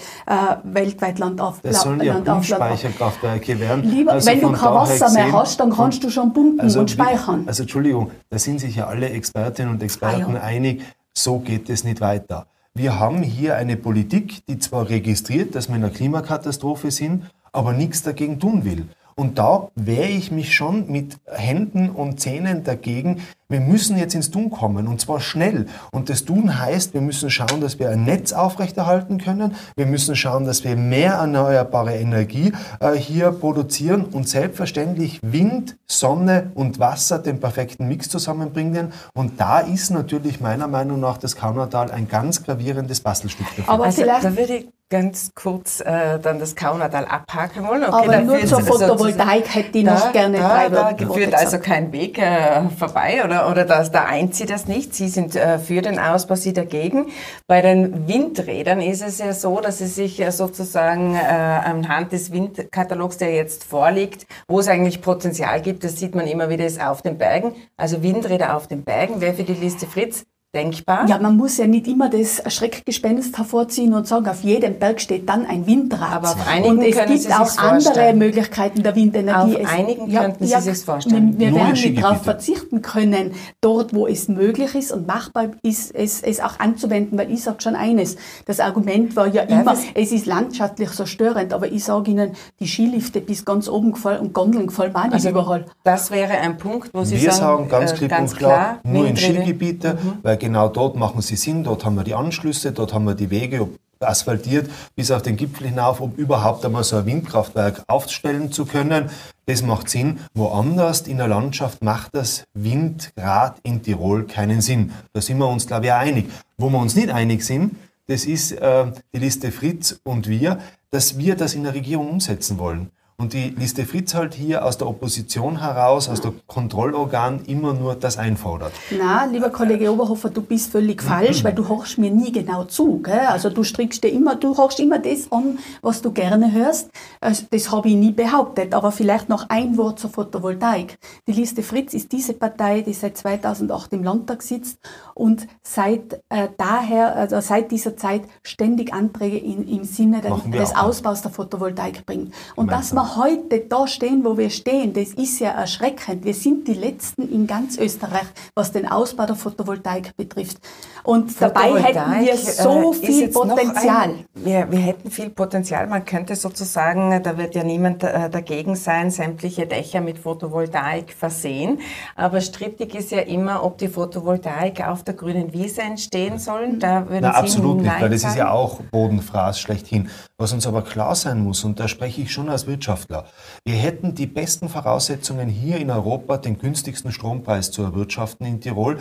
[0.64, 2.14] weltweit landauf, Das sollen ja.
[2.20, 3.84] Pumpspeicherkraftwerke werden.
[3.90, 6.94] Lieber, Also wenn du kein Wasser mehr hast, dann kannst du schon pumpen und wie-
[6.94, 7.44] speichern.
[7.48, 10.42] Also Entschuldigung, da sind sich ja alle Expertinnen und Experten Ah, ja.
[10.42, 10.82] einig,
[11.14, 12.48] so geht es nicht weiter.
[12.74, 17.72] Wir haben hier eine Politik, die zwar registriert, dass wir in einer Klimakatastrophe sind, aber
[17.74, 18.88] nichts dagegen tun will.
[19.16, 23.22] Und da wehre ich mich schon mit Händen und Zähnen dagegen.
[23.50, 25.68] Wir müssen jetzt ins Tun kommen und zwar schnell.
[25.92, 29.56] Und das Tun heißt, wir müssen schauen, dass wir ein Netz aufrechterhalten können.
[29.76, 36.52] Wir müssen schauen, dass wir mehr erneuerbare Energie äh, hier produzieren und selbstverständlich Wind, Sonne
[36.56, 38.92] und Wasser den perfekten Mix zusammenbringen.
[39.14, 43.72] Und da ist natürlich meiner Meinung nach das Kaunertal ein ganz gravierendes Bastelstück dafür.
[43.72, 47.84] Aber Also vielleicht da würde ich ganz kurz äh, dann das Kaunertal abhaken wollen.
[47.84, 51.46] Okay, Aber nur zur Photovoltaik hätte ich noch gerne da, drei Da Worte führt gesagt.
[51.46, 54.94] also kein Weg äh, vorbei oder, oder das, da eint sie das nicht.
[54.94, 57.08] Sie sind äh, für den Ausbau, Sie dagegen.
[57.48, 62.32] Bei den Windrädern ist es ja so, dass es sich ja sozusagen äh, anhand des
[62.32, 66.80] Windkatalogs, der jetzt vorliegt, wo es eigentlich Potenzial gibt, das sieht man immer wieder, ist
[66.80, 67.56] auf den Bergen.
[67.78, 71.08] Also Windräder auf den Bergen wäre für die Liste Fritz denkbar.
[71.10, 75.28] Ja, man muss ja nicht immer das Schreckgespenst hervorziehen und sagen, auf jedem Berg steht
[75.28, 76.12] dann ein Windrad.
[76.14, 78.18] Aber auf einigen und es können gibt Sie auch andere vorstellen.
[78.20, 79.56] Möglichkeiten der Windenergie.
[79.56, 81.40] Auf Es- einigen könnten Sie sich's Wir, vorstellen.
[81.40, 85.48] wir Nur in werden nicht darauf verzichten können, dort, wo es möglich ist und machbar
[85.64, 89.74] ist, es, es auch anzuwenden, weil ich sage schon eines, das Argument war ja immer,
[89.74, 93.94] es- es ist landschaftlich so störend, aber ich sage Ihnen, die Skilifte bis ganz oben
[93.94, 95.66] gefallen und Gondeln gefallen mir auch nicht Also überall.
[95.84, 98.78] Das wäre ein Punkt, wo Sie Wir sagen, sagen ganz äh, klipp ganz und klar,
[98.84, 99.42] nur in Windräder.
[99.42, 103.16] Skigebiete, weil genau dort machen sie Sinn, dort haben wir die Anschlüsse, dort haben wir
[103.16, 103.70] die Wege,
[104.02, 109.10] asphaltiert bis auf den Gipfel hinauf, um überhaupt einmal so ein Windkraftwerk aufstellen zu können.
[109.46, 110.20] Das macht Sinn.
[110.34, 114.92] Woanders in der Landschaft macht das Windrad in Tirol keinen Sinn.
[115.14, 116.30] Da sind wir uns, glaube ich, einig.
[116.58, 117.78] Wo wir uns nicht einig sind,
[118.08, 120.60] das ist äh, die Liste Fritz und wir,
[120.92, 122.92] dass wir das in der Regierung umsetzen wollen.
[123.18, 127.96] Und die Liste Fritz halt hier aus der Opposition heraus, aus der Kontrollorgan immer nur
[127.96, 128.74] das einfordert.
[128.92, 133.02] Na, lieber Kollege Oberhofer, du bist völlig falsch, weil du horchst mir nie genau zu.
[133.04, 133.28] Gell?
[133.28, 136.90] Also du strickst dir immer, du horchst immer das an, was du gerne hörst.
[137.22, 138.74] Also, das habe ich nie behauptet.
[138.74, 140.98] Aber vielleicht noch ein Wort zur Photovoltaik.
[141.28, 144.80] Die Liste Fritz ist diese Partei, die seit 2008 im Landtag sitzt
[145.14, 150.76] und seit äh, daher, also seit dieser Zeit ständig Anträge in, im Sinne wir des.
[150.76, 152.34] Ausbaus der Photovoltaik bringt.
[152.56, 152.98] Und Gemeinsam.
[153.04, 156.24] Wir heute da stehen, wo wir stehen, das ist ja erschreckend.
[156.24, 160.58] Wir sind die Letzten in ganz Österreich, was den Ausbau der Photovoltaik betrifft.
[161.04, 164.10] Und dabei hätten wir so äh, ist viel Potenzial.
[164.10, 165.88] Ein, wir, wir hätten viel Potenzial.
[165.88, 171.80] Man könnte sozusagen, da wird ja niemand äh, dagegen sein, sämtliche Dächer mit Photovoltaik versehen.
[172.16, 176.80] Aber strittig ist ja immer, ob die Photovoltaik auf der grünen Wiese entstehen sollen.
[176.80, 180.10] Da würden Na, Sie absolut nicht, weil das ist ja auch Bodenfraß schlechthin.
[180.44, 183.24] Was uns aber klar sein muss, und da spreche ich schon als Wirtschaftler,
[183.64, 189.00] wir hätten die besten Voraussetzungen hier in Europa, den günstigsten Strompreis zu erwirtschaften in Tirol,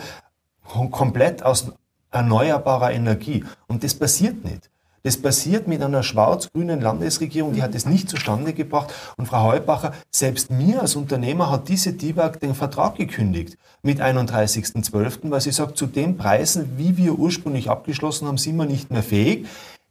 [0.65, 1.73] kom- komplett aus
[2.11, 3.43] erneuerbarer Energie.
[3.67, 4.69] Und das passiert nicht.
[5.05, 8.93] Das passiert mit einer schwarz-grünen Landesregierung, die hat es nicht zustande gebracht.
[9.17, 15.29] Und Frau Heubacher, selbst mir als Unternehmer hat diese TIBAG den Vertrag gekündigt mit 31.12.,
[15.29, 19.03] weil sie sagt, zu den Preisen, wie wir ursprünglich abgeschlossen haben, sind wir nicht mehr
[19.03, 19.45] fähig.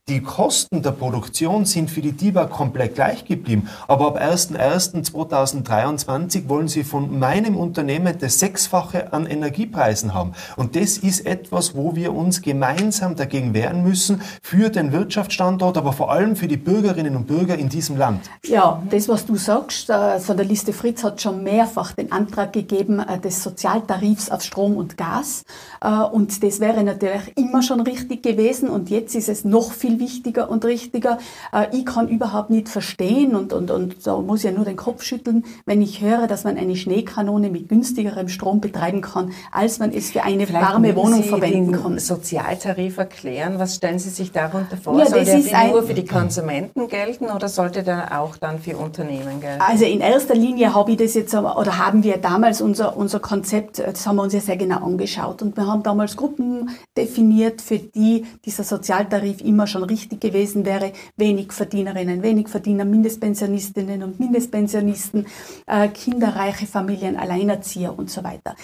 [0.09, 3.69] Die Kosten der Produktion sind für die TIBA komplett gleich geblieben.
[3.87, 10.33] Aber ab 01.01.2023 wollen sie von meinem Unternehmen das Sechsfache an Energiepreisen haben.
[10.57, 15.93] Und das ist etwas, wo wir uns gemeinsam dagegen wehren müssen, für den Wirtschaftsstandort, aber
[15.93, 18.29] vor allem für die Bürgerinnen und Bürger in diesem Land.
[18.45, 22.53] Ja, das, was du sagst, äh, von der Liste Fritz hat schon mehrfach den Antrag
[22.53, 25.45] gegeben äh, des Sozialtarifs auf Strom und Gas.
[25.81, 28.69] Äh, Und das wäre natürlich immer schon richtig gewesen.
[28.69, 31.19] Und jetzt ist es noch viel viel wichtiger und richtiger.
[31.53, 35.03] Äh, ich kann überhaupt nicht verstehen und, und, und da muss ja nur den Kopf
[35.03, 39.93] schütteln, wenn ich höre, dass man eine Schneekanone mit günstigerem Strom betreiben kann, als man
[39.93, 41.99] es für eine Vielleicht warme Wohnung Sie verwenden kann.
[41.99, 44.99] Sozialtarif erklären, was stellen Sie sich darunter vor?
[44.99, 49.41] Ja, Soll der nur für die Konsumenten gelten oder sollte der auch dann für Unternehmen
[49.41, 49.61] gelten?
[49.61, 53.79] Also in erster Linie habe ich das jetzt, oder haben wir damals unser, unser Konzept,
[53.79, 57.79] das haben wir uns ja sehr genau angeschaut und wir haben damals Gruppen definiert, für
[57.79, 60.93] die dieser Sozialtarif immer schon richtig gewesen wäre.
[61.17, 65.27] Wenig Verdienerinnen, wenig Verdiener, Mindestpensionistinnen und Mindestpensionisten,
[65.67, 68.55] äh, kinderreiche Familien, Alleinerzieher und so weiter.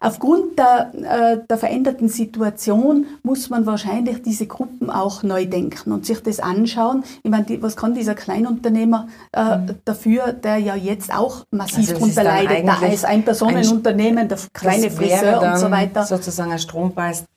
[0.00, 6.06] Aufgrund der, äh, der veränderten Situation muss man wahrscheinlich diese Gruppen auch neu denken und
[6.06, 7.02] sich das anschauen.
[7.22, 9.74] Ich meine, die, was kann dieser Kleinunternehmer äh, mhm.
[9.84, 14.90] dafür, der ja jetzt auch massiv also darunter leidet, da ist ein Personenunternehmen, der kleine
[14.90, 16.04] Friseur und so weiter.
[16.04, 16.60] Sozusagen eine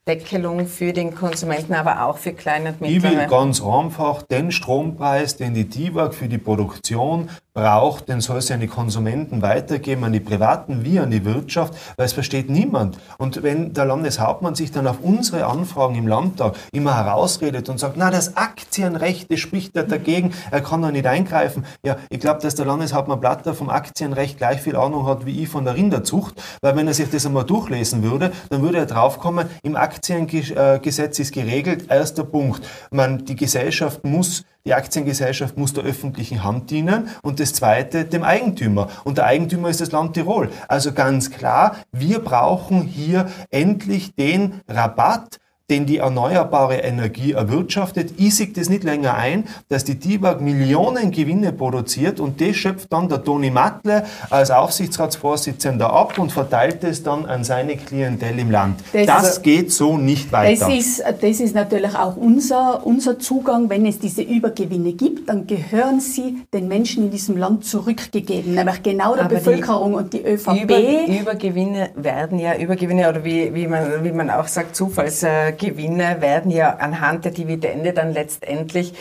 [0.09, 3.11] Strompreisdeckelung für den Konsumenten, aber auch für kleine und mittlere.
[3.11, 8.41] Ich will ganz einfach den Strompreis, den die DIWAG für die Produktion braucht, den soll
[8.41, 12.49] sie an die Konsumenten weitergeben, an die Privaten wie an die Wirtschaft, weil es versteht
[12.49, 12.97] niemand.
[13.17, 17.97] Und wenn der Landeshauptmann sich dann auf unsere Anfragen im Landtag immer herausredet und sagt,
[17.97, 21.65] na, das Aktienrecht, das spricht er dagegen, er kann da nicht eingreifen.
[21.83, 25.49] Ja, ich glaube, dass der Landeshauptmann Blatter vom Aktienrecht gleich viel Ahnung hat wie ich
[25.49, 29.47] von der Rinderzucht, weil wenn er sich das einmal durchlesen würde, dann würde er draufkommen,
[29.63, 36.43] im Aktiengesetz ist geregelt, erster Punkt, man, die Gesellschaft muss die Aktiengesellschaft muss der öffentlichen
[36.43, 38.89] Hand dienen und das zweite dem Eigentümer.
[39.05, 40.49] Und der Eigentümer ist das Land Tirol.
[40.67, 48.13] Also ganz klar, wir brauchen hier endlich den Rabatt, den die erneuerbare Energie erwirtschaftet.
[48.17, 52.91] Ich sehe das nicht länger ein, dass die DIBAG Millionen Gewinne produziert und das schöpft
[52.91, 58.51] dann der Toni Matle als Aufsichtsratsvorsitzender ab und verteilt es dann an seine Klientel im
[58.51, 58.79] Land.
[58.93, 60.67] Das, das geht so nicht weiter.
[60.67, 63.69] Das ist, das ist natürlich auch unser, unser Zugang.
[63.69, 68.81] Wenn es diese Übergewinne gibt, dann gehören sie den Menschen in diesem Land zurückgegeben, nämlich
[68.81, 70.63] genau der Aber Bevölkerung und die ÖVP.
[70.63, 75.23] Über, Übergewinne werden ja, Übergewinne oder wie, wie, man, wie man auch sagt, Zufalls
[75.59, 78.93] Gewinne werden ja anhand der Dividende dann letztendlich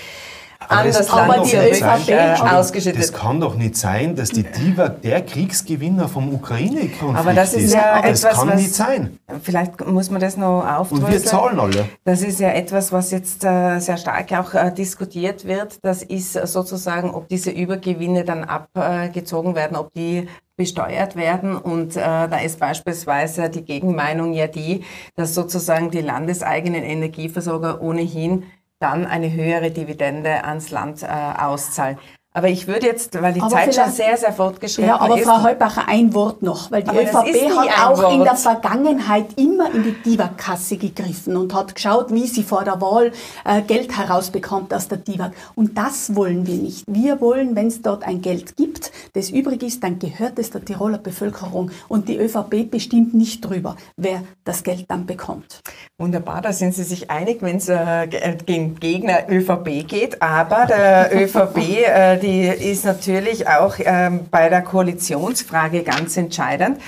[0.60, 3.00] aber an das Land die ÖVP äh, ausgeschüttet.
[3.00, 7.72] Das kann doch nicht sein, dass die Diva der Kriegsgewinner vom Ukraine-Konflikt Aber das ist
[7.72, 9.18] ja das etwas, kann was, nicht sein.
[9.42, 11.06] Vielleicht muss man das noch aufdröseln.
[11.06, 11.88] Und wir zahlen alle.
[12.04, 15.78] Das ist ja etwas, was jetzt äh, sehr stark auch äh, diskutiert wird.
[15.82, 21.56] Das ist sozusagen, ob diese Übergewinne dann abgezogen werden, ob die besteuert werden.
[21.56, 28.44] Und äh, da ist beispielsweise die Gegenmeinung ja die, dass sozusagen die landeseigenen Energieversorger ohnehin
[28.80, 31.98] dann eine höhere Dividende ans Land äh, auszahlen.
[32.38, 34.96] Aber ich würde jetzt, weil die aber Zeit schon sehr, sehr fortgeschritten ist.
[34.96, 38.14] Ja, aber ist, Frau Heubacher, ein Wort noch, weil die ÖVP hat auch Wort.
[38.14, 42.80] in der Vergangenheit immer in die DIVAG-Kasse gegriffen und hat geschaut, wie sie vor der
[42.80, 43.10] Wahl
[43.44, 45.32] äh, Geld herausbekommt aus der DIVAG.
[45.56, 46.84] Und das wollen wir nicht.
[46.86, 50.64] Wir wollen, wenn es dort ein Geld gibt, das übrig ist, dann gehört es der
[50.64, 51.72] Tiroler Bevölkerung.
[51.88, 55.60] Und die ÖVP bestimmt nicht drüber, wer das Geld dann bekommt.
[55.98, 58.06] Wunderbar, da sind Sie sich einig, wenn es äh,
[58.46, 60.22] gegen Gegner ÖVP geht.
[60.22, 66.78] Aber der ÖVP, äh, die die ist natürlich auch ähm, bei der Koalitionsfrage ganz entscheidend.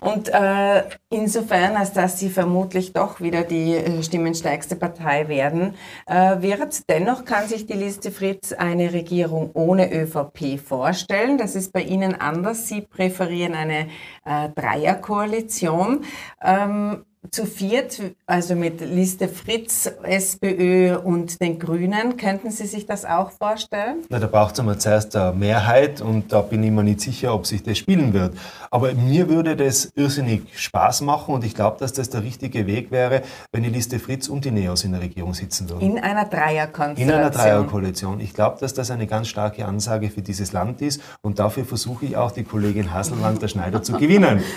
[0.00, 5.74] Und äh, insofern, als dass sie vermutlich doch wieder die äh, stimmenstärkste Partei werden
[6.06, 6.88] äh, wird.
[6.90, 11.38] Dennoch kann sich die Liste Fritz eine Regierung ohne ÖVP vorstellen.
[11.38, 12.68] Das ist bei Ihnen anders.
[12.68, 13.88] Sie präferieren eine
[14.26, 16.04] äh, Dreierkoalition.
[16.42, 22.16] Ähm, zu viert, also mit Liste Fritz, SPÖ und den Grünen.
[22.16, 24.04] Könnten Sie sich das auch vorstellen?
[24.08, 27.34] Na, da braucht es einmal zuerst eine Mehrheit und da bin ich mir nicht sicher,
[27.34, 28.34] ob sich das spielen wird.
[28.72, 32.92] Aber mir würde das irrsinnig Spaß machen und ich glaube, dass das der richtige Weg
[32.92, 35.80] wäre, wenn die Liste Fritz und die Neos in der Regierung sitzen würden.
[35.80, 37.08] In einer Dreierkonstellation.
[37.08, 38.20] In einer Dreierkoalition.
[38.20, 42.06] Ich glaube, dass das eine ganz starke Ansage für dieses Land ist und dafür versuche
[42.06, 44.40] ich auch die Kollegin Haselwand der Schneider zu gewinnen.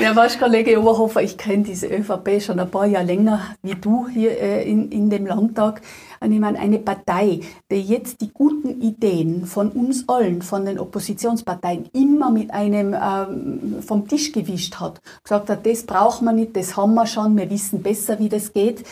[0.00, 4.06] Ja, weißt Kollege Oberhofer, ich kenne diese ÖVP schon ein paar Jahre länger wie du
[4.06, 5.82] hier äh, in, in dem Landtag.
[6.20, 10.78] Und ich meine, eine Partei, die jetzt die guten Ideen von uns allen, von den
[10.78, 16.56] Oppositionsparteien, immer mit einem ähm, vom Tisch gewischt hat, gesagt hat, das braucht man nicht,
[16.56, 18.84] das haben wir schon, wir wissen besser, wie das geht.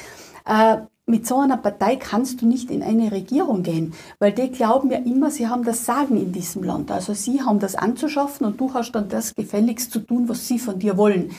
[0.47, 4.91] Äh, mit so einer Partei kannst du nicht in eine Regierung gehen, weil die glauben
[4.91, 6.91] ja immer, sie haben das Sagen in diesem Land.
[6.91, 10.59] Also sie haben das anzuschaffen und du hast dann das gefälligst zu tun, was sie
[10.59, 11.31] von dir wollen.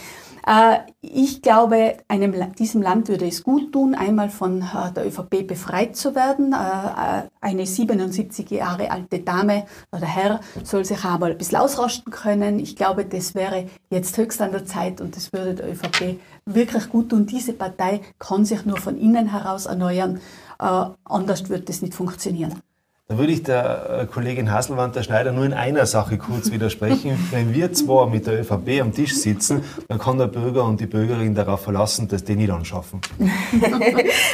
[0.47, 5.45] Äh, ich glaube, einem, diesem Land würde es gut tun, einmal von äh, der ÖVP
[5.45, 6.53] befreit zu werden.
[6.53, 12.59] Äh, eine 77 Jahre alte Dame oder Herr soll sich einmal ein bisschen ausrasten können.
[12.59, 16.89] Ich glaube, das wäre jetzt höchst an der Zeit und das würde der ÖVP wirklich
[16.89, 17.25] gut tun.
[17.25, 20.21] Diese Partei kann sich nur von innen heraus erneuern
[20.59, 22.63] anders wird das nicht funktionieren.
[23.09, 27.17] Da würde ich der äh, Kollegin Haselwand, der Schneider, nur in einer Sache kurz widersprechen.
[27.31, 30.87] Wenn wir zwei mit der ÖVP am Tisch sitzen, dann kann der Bürger und die
[30.87, 32.99] Bürgerin darauf verlassen, dass die nicht anschaffen.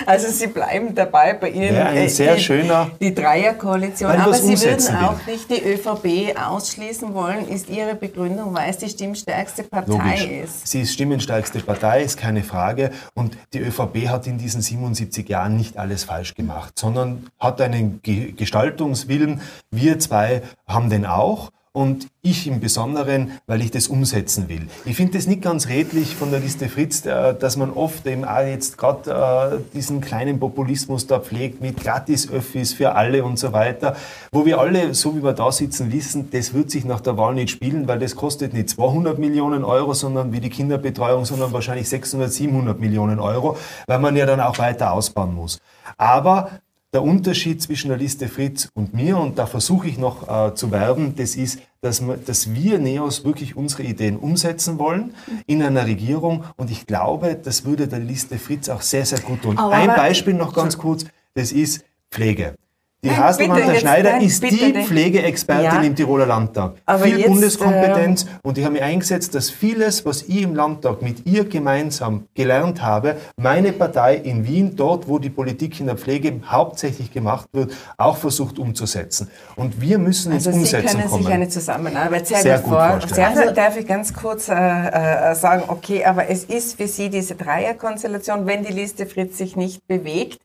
[0.07, 1.75] also Sie bleiben dabei bei Ihnen.
[1.75, 2.89] Ja, ein äh, sehr die, schöner.
[2.99, 4.09] Die Dreierkoalition.
[4.09, 8.89] Aber Sie würden auch nicht die ÖVP ausschließen wollen, ist Ihre Begründung, weil es die
[8.89, 10.45] stimmstärkste Partei Logisch.
[10.45, 10.67] ist.
[10.67, 12.89] Sie ist stimmstärkste Partei, ist keine Frage.
[13.13, 18.01] Und die ÖVP hat in diesen 77 Jahren nicht alles falsch gemacht, sondern hat einen
[18.01, 19.41] Gestalt Gestaltungswillen.
[19.71, 24.67] Wir zwei haben den auch und ich im Besonderen, weil ich das umsetzen will.
[24.85, 28.25] Ich finde das nicht ganz redlich von der Liste Fritz, äh, dass man oft eben
[28.25, 33.53] auch jetzt gerade äh, diesen kleinen Populismus da pflegt mit Gratis-Öffis für alle und so
[33.53, 33.95] weiter,
[34.31, 37.33] wo wir alle, so wie wir da sitzen, wissen, das wird sich nach der Wahl
[37.33, 41.89] nicht spielen, weil das kostet nicht 200 Millionen Euro, sondern wie die Kinderbetreuung, sondern wahrscheinlich
[41.89, 43.57] 600, 700 Millionen Euro,
[43.87, 45.59] weil man ja dann auch weiter ausbauen muss.
[45.97, 46.49] Aber
[46.93, 50.71] der Unterschied zwischen der Liste Fritz und mir, und da versuche ich noch äh, zu
[50.71, 55.13] werben, das ist, dass, wir, dass wir NEOS wirklich unsere Ideen umsetzen wollen
[55.47, 56.43] in einer Regierung.
[56.55, 59.57] Und ich glaube, das würde der Liste Fritz auch sehr, sehr gut tun.
[59.57, 62.55] Aber Ein Beispiel noch ganz kurz, das ist Pflege.
[63.03, 64.87] Die nein, Haselmann Schneider nein, ist die nicht.
[64.87, 65.81] Pflegeexpertin ja.
[65.81, 66.75] im Tiroler Landtag.
[66.85, 70.55] Aber Viel jetzt, Bundeskompetenz äh, und ich habe mich eingesetzt, dass vieles, was ich im
[70.55, 75.87] Landtag mit ihr gemeinsam gelernt habe, meine Partei in Wien, dort wo die Politik in
[75.87, 79.29] der Pflege hauptsächlich gemacht wird, auch versucht umzusetzen.
[79.57, 81.23] Und wir müssen also ins Umsetzen Sie können kommen.
[81.23, 83.37] sich eine Zusammenarbeit sehr, sehr gut, gut vorstellen.
[83.37, 87.35] Also darf ich ganz kurz äh, äh, sagen, okay, aber es ist für Sie diese
[87.35, 90.39] Dreierkonstellation, wenn die Liste Fritz sich nicht bewegt,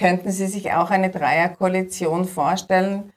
[0.00, 3.12] Könnten Sie sich auch eine Dreierkoalition vorstellen?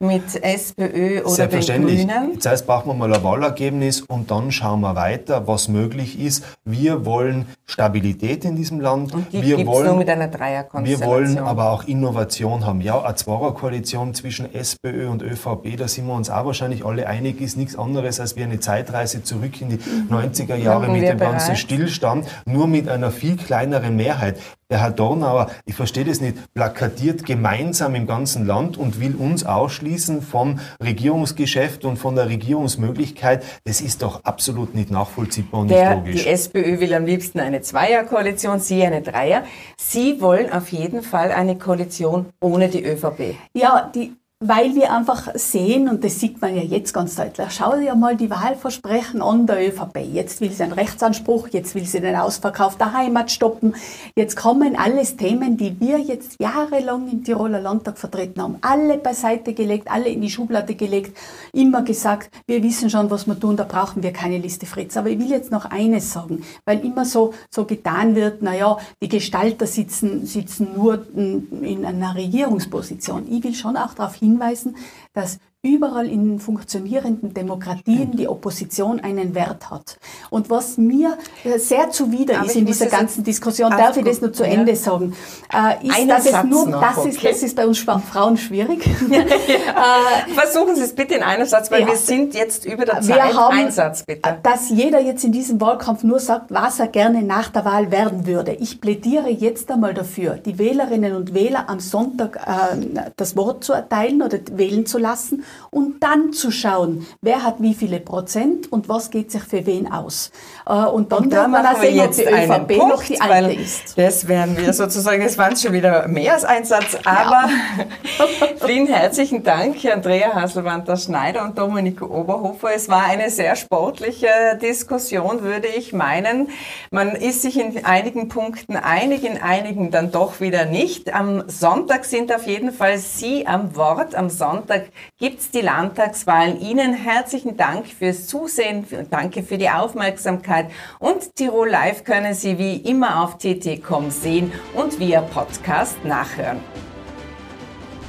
[0.00, 2.40] mit SPÖ oder den Grünen?
[2.40, 6.44] Zuerst brauchen wir mal ein Wahlergebnis und dann schauen wir weiter, was möglich ist.
[6.64, 9.14] Wir wollen Stabilität in diesem Land.
[9.14, 11.00] Und die wir wollen, nur mit einer Dreierkonstellation.
[11.00, 12.80] Wir wollen aber auch Innovation haben.
[12.80, 17.40] Ja, eine Zweierkoalition zwischen SPÖ und övp, da sind wir uns auch wahrscheinlich alle einig,
[17.40, 19.78] ist nichts anderes als wie eine Zeitreise zurück in die
[20.10, 24.38] 90er Jahre mit dem ganzen Stillstand, nur mit einer viel kleineren Mehrheit.
[24.70, 29.44] Der Herr Dornauer, ich verstehe das nicht, plakatiert gemeinsam im ganzen Land und will uns
[29.44, 33.44] ausschließen vom Regierungsgeschäft und von der Regierungsmöglichkeit.
[33.64, 36.22] Das ist doch absolut nicht nachvollziehbar und der, nicht logisch.
[36.22, 39.44] Die SPÖ will am liebsten eine Zweierkoalition, Sie eine Dreier.
[39.76, 43.36] Sie wollen auf jeden Fall eine Koalition ohne die ÖVP.
[43.52, 47.76] Ja, die weil wir einfach sehen, und das sieht man ja jetzt ganz deutlich, schau
[47.78, 50.00] dir mal die Wahlversprechen an der ÖVP.
[50.12, 53.74] Jetzt will sie einen Rechtsanspruch, jetzt will sie den Ausverkauf der Heimat stoppen.
[54.14, 58.58] Jetzt kommen alles Themen, die wir jetzt jahrelang im Tiroler Landtag vertreten haben.
[58.60, 61.16] Alle beiseite gelegt, alle in die Schublade gelegt,
[61.54, 64.98] immer gesagt, wir wissen schon, was wir tun, da brauchen wir keine Liste Fritz.
[64.98, 69.08] Aber ich will jetzt noch eines sagen, weil immer so, so getan wird, naja, die
[69.08, 73.24] Gestalter sitzen, sitzen nur in einer Regierungsposition.
[73.30, 74.76] Ich will schon auch darauf hinweisen,
[75.12, 79.98] dass überall in funktionierenden Demokratien die Opposition einen Wert hat.
[80.28, 84.20] Und was mir äh, sehr zuwider aber ist in dieser ganzen Diskussion, darf ich das
[84.20, 85.14] nur zu Ende sagen,
[85.52, 87.08] äh, ist, dass Satz es nur, noch, das, okay.
[87.08, 88.86] ist, das ist bei uns Frauen schwierig.
[89.10, 89.20] ja.
[89.20, 91.88] äh, Versuchen Sie es bitte in einem Satz, weil ja.
[91.88, 93.16] wir sind jetzt über der Zeit.
[93.16, 94.38] Wir haben, Ein Satz bitte.
[94.42, 98.26] Dass jeder jetzt in diesem Wahlkampf nur sagt, was er gerne nach der Wahl werden
[98.26, 98.52] würde.
[98.52, 103.72] Ich plädiere jetzt einmal dafür, die Wählerinnen und Wähler am Sonntag äh, das Wort zu
[103.72, 108.88] erteilen oder wählen zu lassen und dann zu schauen, wer hat wie viele Prozent und
[108.88, 110.30] was geht sich für wen aus.
[110.66, 113.98] Äh, und dann wird man auch sehen, ob die ÖVP Punkt, noch die alte ist.
[113.98, 117.48] Das werden wir sozusagen, das waren schon wieder mehr als ein Satz, aber
[118.18, 118.26] ja.
[118.64, 122.74] vielen herzlichen Dank, Andrea Hasselwander Schneider und Dominique Oberhofer.
[122.74, 124.28] Es war eine sehr sportliche
[124.60, 126.48] Diskussion, würde ich meinen.
[126.90, 131.14] Man ist sich in einigen Punkten einig, in einigen dann doch wieder nicht.
[131.14, 134.14] Am Sonntag sind auf jeden Fall Sie am Wort.
[134.14, 134.86] Am Sonntag
[135.18, 136.60] gibt es die Landtagswahlen.
[136.60, 142.76] Ihnen herzlichen Dank fürs Zusehen, danke für die Aufmerksamkeit und Tirol Live können Sie wie
[142.76, 146.60] immer auf tt.com sehen und via Podcast nachhören.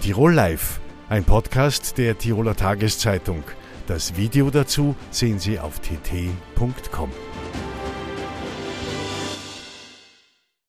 [0.01, 0.79] Tirol Live,
[1.09, 3.43] ein Podcast der Tiroler Tageszeitung.
[3.87, 7.11] Das Video dazu sehen Sie auf tt.com.